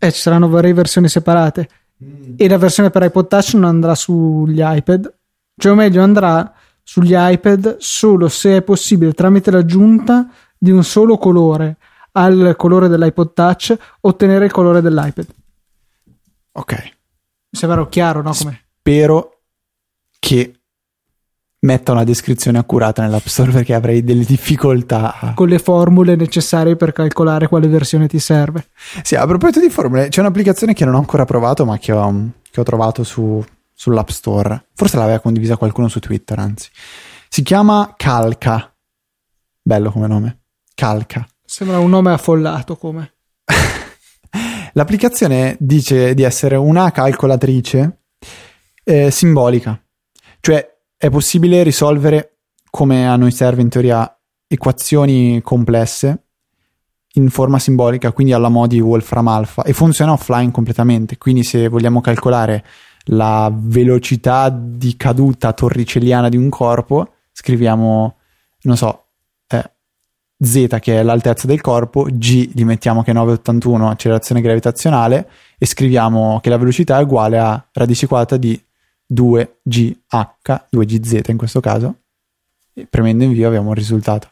Eh, 0.00 0.10
ci 0.10 0.20
saranno 0.20 0.48
varie 0.48 0.74
versioni 0.74 1.08
separate. 1.08 1.68
Mm. 2.04 2.34
E 2.38 2.48
la 2.48 2.58
versione 2.58 2.90
per 2.90 3.04
iPod 3.04 3.28
Touch 3.28 3.54
non 3.54 3.64
andrà 3.66 3.94
sugli 3.94 4.60
iPad, 4.60 5.14
cioè 5.56 5.70
o 5.70 5.74
meglio 5.76 6.02
andrà 6.02 6.52
sugli 6.82 7.14
iPad 7.14 7.76
solo 7.78 8.28
se 8.28 8.56
è 8.56 8.62
possibile 8.62 9.12
tramite 9.12 9.52
l'aggiunta 9.52 10.28
di 10.62 10.70
un 10.70 10.84
solo 10.84 11.18
colore 11.18 11.76
al 12.12 12.54
colore 12.56 12.86
dell'iPod 12.86 13.32
Touch 13.32 13.76
ottenere 14.02 14.44
il 14.44 14.52
colore 14.52 14.80
dell'iPad. 14.80 15.26
Ok. 16.52 16.72
Mi 16.82 17.58
sembra 17.58 17.84
chiaro, 17.88 18.22
no? 18.22 18.32
Come? 18.32 18.66
Spero 18.78 19.40
che 20.20 20.54
metta 21.58 21.90
una 21.90 22.04
descrizione 22.04 22.58
accurata 22.58 23.02
nell'App 23.02 23.26
Store 23.26 23.50
perché 23.50 23.74
avrei 23.74 24.04
delle 24.04 24.24
difficoltà. 24.24 25.32
Con 25.34 25.48
le 25.48 25.58
formule 25.58 26.14
necessarie 26.14 26.76
per 26.76 26.92
calcolare 26.92 27.48
quale 27.48 27.66
versione 27.66 28.06
ti 28.06 28.20
serve. 28.20 28.68
Sì, 29.02 29.16
a 29.16 29.26
proposito 29.26 29.58
di 29.58 29.68
formule, 29.68 30.10
c'è 30.10 30.20
un'applicazione 30.20 30.74
che 30.74 30.84
non 30.84 30.94
ho 30.94 30.98
ancora 30.98 31.24
provato 31.24 31.64
ma 31.64 31.76
che 31.78 31.90
ho, 31.90 32.30
che 32.48 32.60
ho 32.60 32.64
trovato 32.64 33.02
su, 33.02 33.44
sull'App 33.72 34.10
Store. 34.10 34.66
Forse 34.74 34.96
l'aveva 34.96 35.18
condivisa 35.18 35.56
qualcuno 35.56 35.88
su 35.88 35.98
Twitter, 35.98 36.38
anzi. 36.38 36.70
Si 37.28 37.42
chiama 37.42 37.94
Calca. 37.96 38.72
Bello 39.60 39.90
come 39.90 40.06
nome. 40.06 40.41
Calca. 40.74 41.26
Sembra 41.44 41.78
un 41.78 41.90
nome 41.90 42.12
affollato 42.12 42.76
come. 42.76 43.12
L'applicazione 44.72 45.56
dice 45.60 46.14
di 46.14 46.22
essere 46.22 46.56
una 46.56 46.90
calcolatrice 46.90 47.98
eh, 48.84 49.10
simbolica, 49.10 49.80
cioè 50.40 50.66
è 50.96 51.10
possibile 51.10 51.62
risolvere 51.62 52.38
come 52.70 53.06
a 53.06 53.16
noi 53.16 53.32
serve 53.32 53.60
in 53.60 53.68
teoria 53.68 54.16
equazioni 54.46 55.40
complesse 55.42 56.24
in 57.14 57.28
forma 57.28 57.58
simbolica, 57.58 58.12
quindi 58.12 58.32
alla 58.32 58.48
modi 58.48 58.80
Wolfram 58.80 59.28
Alpha 59.28 59.62
e 59.64 59.72
funziona 59.72 60.12
offline 60.12 60.50
completamente. 60.50 61.18
Quindi 61.18 61.42
se 61.42 61.68
vogliamo 61.68 62.00
calcolare 62.00 62.64
la 63.06 63.50
velocità 63.52 64.48
di 64.48 64.96
caduta 64.96 65.52
torricelliana 65.52 66.28
di 66.28 66.36
un 66.36 66.48
corpo, 66.48 67.14
scriviamo, 67.32 68.16
non 68.62 68.76
so, 68.76 69.01
Z 70.44 70.78
che 70.80 70.98
è 70.98 71.02
l'altezza 71.02 71.46
del 71.46 71.60
corpo, 71.60 72.06
G 72.10 72.50
gli 72.52 72.64
mettiamo 72.64 73.02
che 73.02 73.12
è 73.12 73.14
981 73.14 73.90
accelerazione 73.90 74.40
gravitazionale 74.40 75.28
e 75.56 75.66
scriviamo 75.66 76.40
che 76.42 76.50
la 76.50 76.56
velocità 76.56 76.98
è 76.98 77.02
uguale 77.02 77.38
a 77.38 77.64
radice 77.72 78.06
quadrata 78.06 78.36
di 78.36 78.60
2GH, 79.12 80.60
2GZ 80.74 81.30
in 81.30 81.36
questo 81.36 81.60
caso, 81.60 81.94
e 82.72 82.86
premendo 82.88 83.24
invio 83.24 83.46
abbiamo 83.46 83.68
un 83.68 83.74
risultato. 83.74 84.30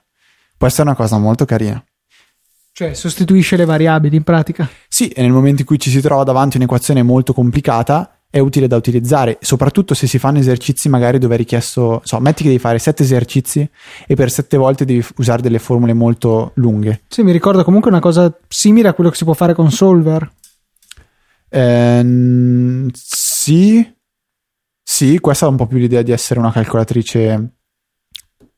Può 0.57 0.67
essere 0.67 0.83
una 0.83 0.97
cosa 0.97 1.19
molto 1.19 1.45
carina. 1.45 1.83
Cioè 2.73 2.95
sostituisce 2.95 3.57
le 3.57 3.65
variabili 3.65 4.17
in 4.17 4.23
pratica? 4.23 4.69
Sì, 4.89 5.09
e 5.09 5.23
nel 5.23 5.33
momento 5.33 5.61
in 5.61 5.67
cui 5.67 5.79
ci 5.79 5.91
si 5.91 6.01
trova 6.01 6.25
davanti 6.25 6.57
a 6.57 6.61
un'equazione 6.61 7.03
molto 7.03 7.33
complicata, 7.33 8.20
è 8.31 8.39
utile 8.39 8.69
da 8.69 8.77
utilizzare, 8.77 9.39
soprattutto 9.41 9.93
se 9.93 10.07
si 10.07 10.19
fanno 10.19 10.39
esercizi 10.39 10.89
magari 10.89 11.19
dove 11.19 11.35
è 11.35 11.37
richiesto, 11.37 12.01
so, 12.05 12.21
metti 12.21 12.43
che 12.43 12.49
devi 12.49 12.61
fare 12.61 12.79
sette 12.79 13.03
esercizi 13.03 13.69
e 14.07 14.15
per 14.15 14.31
sette 14.31 14.57
volte 14.57 14.85
devi 14.85 15.05
usare 15.17 15.43
delle 15.43 15.59
formule 15.59 15.93
molto 15.95 16.53
lunghe. 16.55 17.03
Sì, 17.09 17.23
mi 17.23 17.33
ricordo 17.33 17.65
comunque 17.65 17.91
una 17.91 17.99
cosa 17.99 18.33
simile 18.49 18.89
a 18.89 18.95
quello 18.95 19.11
che 19.11 19.17
si 19.17 19.25
può 19.25 19.35
fare 19.35 19.53
con 19.53 19.73
Solver. 19.73 20.31
Eh, 21.49 22.87
sì, 22.93 23.95
sì, 24.81 25.19
questa 25.19 25.47
è 25.47 25.49
un 25.49 25.57
po' 25.57 25.67
più 25.67 25.79
l'idea 25.79 26.03
di 26.03 26.13
essere 26.13 26.39
una 26.39 26.53
calcolatrice 26.53 27.29
un 27.31 27.49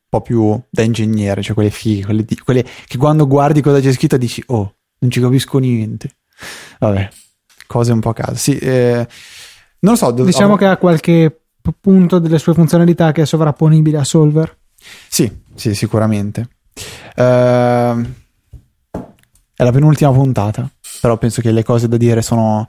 po' 0.07 0.21
più 0.21 0.61
da 0.69 0.83
ingegnere, 0.83 1.41
cioè 1.41 1.55
quelle 1.55 1.71
fighe, 1.71 2.05
quelle, 2.05 2.25
quelle 2.43 2.63
che 2.85 2.97
quando 2.97 3.25
guardi 3.25 3.61
cosa 3.61 3.79
c'è 3.79 3.91
scritto 3.91 4.17
dici, 4.17 4.43
oh, 4.47 4.75
non 4.99 5.09
ci 5.09 5.19
capisco 5.19 5.57
niente. 5.57 6.17
Vabbè, 6.77 7.09
cose 7.65 7.91
un 7.91 7.99
po' 7.99 8.09
a 8.09 8.13
caso. 8.13 8.35
Sì, 8.35 8.57
eh, 8.59 9.07
non 9.83 9.93
lo 9.93 9.95
so. 9.95 10.11
Dov- 10.11 10.25
diciamo 10.25 10.53
oh. 10.53 10.57
che 10.57 10.65
ha 10.65 10.77
qualche 10.77 11.41
punto 11.79 12.19
delle 12.19 12.39
sue 12.39 12.53
funzionalità 12.53 13.11
che 13.11 13.21
è 13.21 13.25
sovrapponibile 13.25 13.97
a 13.97 14.03
Solver. 14.03 14.57
Sì, 15.07 15.31
sì, 15.55 15.75
sicuramente. 15.75 16.49
Uh, 17.15 18.01
è 19.55 19.63
la 19.63 19.71
penultima 19.71 20.11
puntata, 20.11 20.69
però 20.99 21.17
penso 21.17 21.41
che 21.41 21.51
le 21.51 21.63
cose 21.63 21.87
da 21.87 21.97
dire 21.97 22.21
sono, 22.21 22.65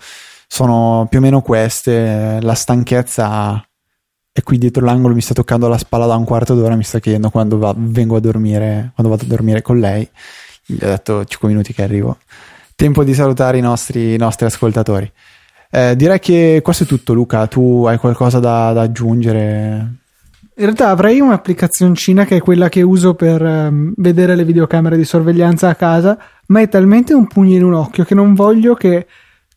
sono 0.47 1.07
più 1.09 1.19
o 1.19 1.23
meno 1.23 1.41
queste. 1.41 2.39
La 2.41 2.55
stanchezza 2.55 3.65
è 4.31 4.43
qui 4.43 4.59
dietro 4.59 4.85
l'angolo, 4.85 5.15
mi 5.15 5.21
sta 5.21 5.35
toccando 5.35 5.69
la 5.69 5.79
spalla 5.79 6.07
da 6.07 6.17
un 6.17 6.25
quarto 6.25 6.55
d'ora, 6.55 6.75
mi 6.75 6.83
sta 6.83 6.99
chiedendo 6.99 7.31
quando 7.31 7.59
va, 7.59 7.73
vengo 7.77 8.17
a 8.17 8.21
dormire, 8.21 8.91
quando 8.95 9.13
vado 9.13 9.25
a 9.25 9.29
dormire 9.29 9.63
con 9.63 9.79
lei. 9.79 10.09
Gli 10.67 10.83
ho 10.83 10.89
detto 10.89 11.25
5 11.25 11.49
minuti 11.49 11.73
che 11.73 11.83
arrivo. 11.83 12.19
Tempo 12.75 13.05
di 13.05 13.15
salutare 13.15 13.59
i 13.59 13.61
nostri, 13.61 14.15
i 14.15 14.17
nostri 14.17 14.47
ascoltatori. 14.47 15.11
Eh, 15.75 15.97
direi 15.97 16.21
che 16.21 16.61
questo 16.63 16.85
è 16.85 16.87
tutto, 16.87 17.15
Luca. 17.15 17.49
Tu 17.49 17.85
hai 17.87 17.99
qualcosa 17.99 18.39
da, 18.39 18.73
da 18.73 18.83
aggiungere? 18.83 19.95
In 20.55 20.65
realtà 20.67 20.91
avrei 20.91 21.19
un'applicazioncina 21.19 22.25
che 22.25 22.37
è 22.37 22.41
quella 22.41 22.69
che 22.69 22.81
uso 22.81 23.15
per 23.15 23.43
um, 23.43 23.93
vedere 23.97 24.37
le 24.37 24.45
videocamere 24.45 24.97
di 24.97 25.05
sorveglianza 25.05 25.69
a 25.69 25.75
casa, 25.75 26.17
ma 26.47 26.61
è 26.61 26.69
talmente 26.69 27.13
un 27.13 27.27
pugno 27.27 27.57
in 27.57 27.65
un 27.65 27.73
occhio 27.73 28.05
che 28.05 28.15
non 28.15 28.35
voglio 28.35 28.75
che, 28.75 29.09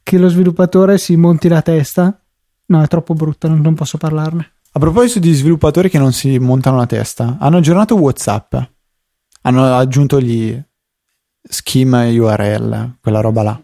che 0.01 0.18
lo 0.18 0.28
sviluppatore 0.28 0.97
si 0.97 1.15
monti 1.15 1.49
la 1.49 1.61
testa. 1.61 2.20
No, 2.65 2.82
è 2.82 2.88
troppo 2.88 3.13
brutta, 3.13 3.47
non, 3.47 3.61
non, 3.61 3.76
posso 3.76 3.99
parlarne. 3.99 4.53
A 4.72 4.80
proposito 4.80 5.20
di 5.20 5.32
sviluppatori 5.34 5.88
che 5.88 5.99
non 5.99 6.13
si 6.13 6.39
montano 6.39 6.78
la 6.78 6.88
testa, 6.88 7.38
hanno 7.39 7.57
aggiornato 7.57 7.95
WhatsApp. 7.95 8.55
Hanno 9.43 9.76
aggiunto 9.76 10.20
gli 10.20 10.59
schema 11.47 12.07
URL, 12.07 12.95
quella 13.01 13.22
roba 13.22 13.43
là 13.43 13.61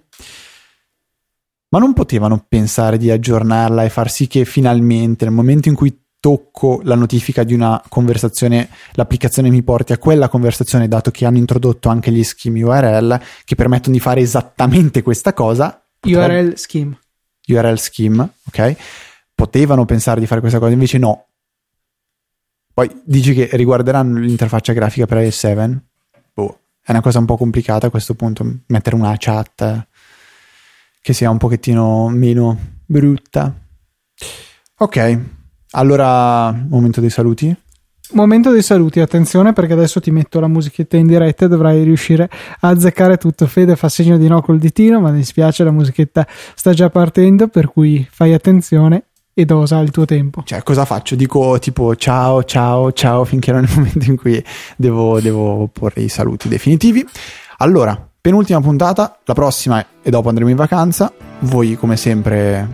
ma 1.73 1.79
non 1.79 1.93
potevano 1.93 2.45
pensare 2.47 2.99
di 2.99 3.09
aggiornarla 3.09 3.83
e 3.83 3.89
far 3.89 4.11
sì 4.11 4.27
che 4.27 4.45
finalmente 4.45 5.25
nel 5.25 5.33
momento 5.33 5.69
in 5.69 5.75
cui 5.75 6.01
tocco 6.19 6.81
la 6.83 6.93
notifica 6.93 7.43
di 7.43 7.55
una 7.55 7.81
conversazione, 7.89 8.69
l'applicazione 8.91 9.49
mi 9.49 9.63
porti 9.63 9.91
a 9.91 9.97
quella 9.97 10.29
conversazione, 10.29 10.87
dato 10.87 11.09
che 11.09 11.25
hanno 11.25 11.39
introdotto 11.39 11.89
anche 11.89 12.11
gli 12.11 12.23
schemi 12.23 12.61
URL 12.61 13.19
che 13.43 13.55
permettono 13.55 13.95
di 13.95 13.99
fare 13.99 14.21
esattamente 14.21 15.01
questa 15.01 15.33
cosa. 15.33 15.83
URL 16.01 16.53
scheme. 16.57 16.99
URL 17.47 17.77
scheme, 17.79 18.29
ok? 18.49 18.75
Potevano 19.33 19.85
pensare 19.85 20.19
di 20.19 20.27
fare 20.27 20.41
questa 20.41 20.59
cosa, 20.59 20.73
invece 20.73 20.99
no. 20.99 21.25
Poi 22.71 23.01
dici 23.03 23.33
che 23.33 23.49
riguarderanno 23.53 24.19
l'interfaccia 24.19 24.73
grafica 24.73 25.07
per 25.07 25.23
iOS 25.23 25.37
7? 25.37 25.81
Boh, 26.35 26.59
è 26.83 26.91
una 26.91 27.01
cosa 27.01 27.17
un 27.17 27.25
po' 27.25 27.35
complicata 27.35 27.87
a 27.87 27.89
questo 27.89 28.13
punto, 28.13 28.45
mettere 28.67 28.95
una 28.95 29.15
chat 29.17 29.87
che 31.03 31.11
sia 31.11 31.29
un 31.29 31.37
pochettino 31.37 32.07
meno 32.07 32.57
brutta. 32.85 33.53
Ok, 34.77 35.19
allora, 35.71 36.49
momento 36.51 37.01
dei 37.01 37.09
saluti. 37.09 37.53
Momento 38.13 38.51
dei 38.51 38.61
saluti, 38.61 39.01
attenzione 39.01 39.51
perché 39.51 39.73
adesso 39.73 39.99
ti 39.99 40.11
metto 40.11 40.39
la 40.39 40.47
musichetta 40.47 40.95
in 40.95 41.05
diretta 41.05 41.43
e 41.43 41.47
dovrai 41.49 41.83
riuscire 41.83 42.29
a 42.61 42.69
azzeccare 42.69 43.17
tutto. 43.17 43.47
Fede 43.47 43.75
fa 43.75 43.89
segno 43.89 44.17
di 44.17 44.29
no 44.29 44.41
col 44.41 44.59
ditino, 44.59 45.01
ma 45.01 45.11
mi 45.11 45.17
dispiace, 45.17 45.65
la 45.65 45.71
musichetta 45.71 46.25
sta 46.55 46.71
già 46.71 46.89
partendo, 46.89 47.49
per 47.49 47.67
cui 47.67 48.07
fai 48.09 48.31
attenzione 48.31 49.07
e 49.33 49.43
dosa 49.43 49.79
il 49.79 49.91
tuo 49.91 50.05
tempo. 50.05 50.43
Cioè, 50.45 50.63
cosa 50.63 50.85
faccio? 50.85 51.15
Dico 51.15 51.59
tipo 51.59 51.97
ciao, 51.97 52.45
ciao, 52.45 52.93
ciao, 52.93 53.25
finché 53.25 53.51
non 53.51 53.65
è 53.65 53.67
il 53.67 53.73
momento 53.75 54.09
in 54.09 54.15
cui 54.15 54.41
devo, 54.77 55.19
devo 55.19 55.67
porre 55.67 56.03
i 56.03 56.09
saluti 56.09 56.47
definitivi. 56.47 57.05
Allora, 57.57 58.09
penultima 58.23 58.61
puntata, 58.61 59.17
la 59.25 59.33
prossima 59.33 59.85
e 60.01 60.09
dopo 60.09 60.29
andremo 60.29 60.49
in 60.49 60.55
vacanza. 60.55 61.11
Voi, 61.39 61.75
come 61.75 61.97
sempre, 61.97 62.65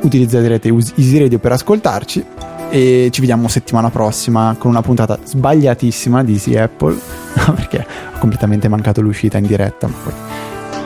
utilizzerete 0.00 0.66
Easy 0.66 1.16
Radio 1.16 1.38
per 1.38 1.52
ascoltarci. 1.52 2.26
E 2.70 3.08
ci 3.12 3.20
vediamo 3.20 3.46
settimana 3.46 3.88
prossima 3.90 4.56
con 4.58 4.68
una 4.68 4.82
puntata 4.82 5.16
sbagliatissima 5.22 6.24
di 6.24 6.32
Easy 6.32 6.56
Apple 6.56 6.98
perché 7.54 7.86
ho 8.14 8.18
completamente 8.18 8.66
mancato 8.66 9.00
l'uscita 9.00 9.38
in 9.38 9.46
diretta 9.46 9.88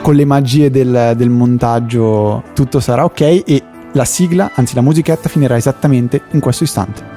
con 0.01 0.13
le 0.13 0.25
magie 0.25 0.69
del, 0.69 1.13
del 1.15 1.29
montaggio 1.29 2.43
tutto 2.53 2.79
sarà 2.79 3.05
ok. 3.05 3.21
E 3.21 3.63
la 3.93 4.05
sigla, 4.05 4.51
anzi 4.53 4.75
la 4.75 4.81
musichetta 4.81 5.29
finirà 5.29 5.57
esattamente 5.57 6.21
in 6.31 6.39
questo 6.39 6.63
istante 6.63 7.14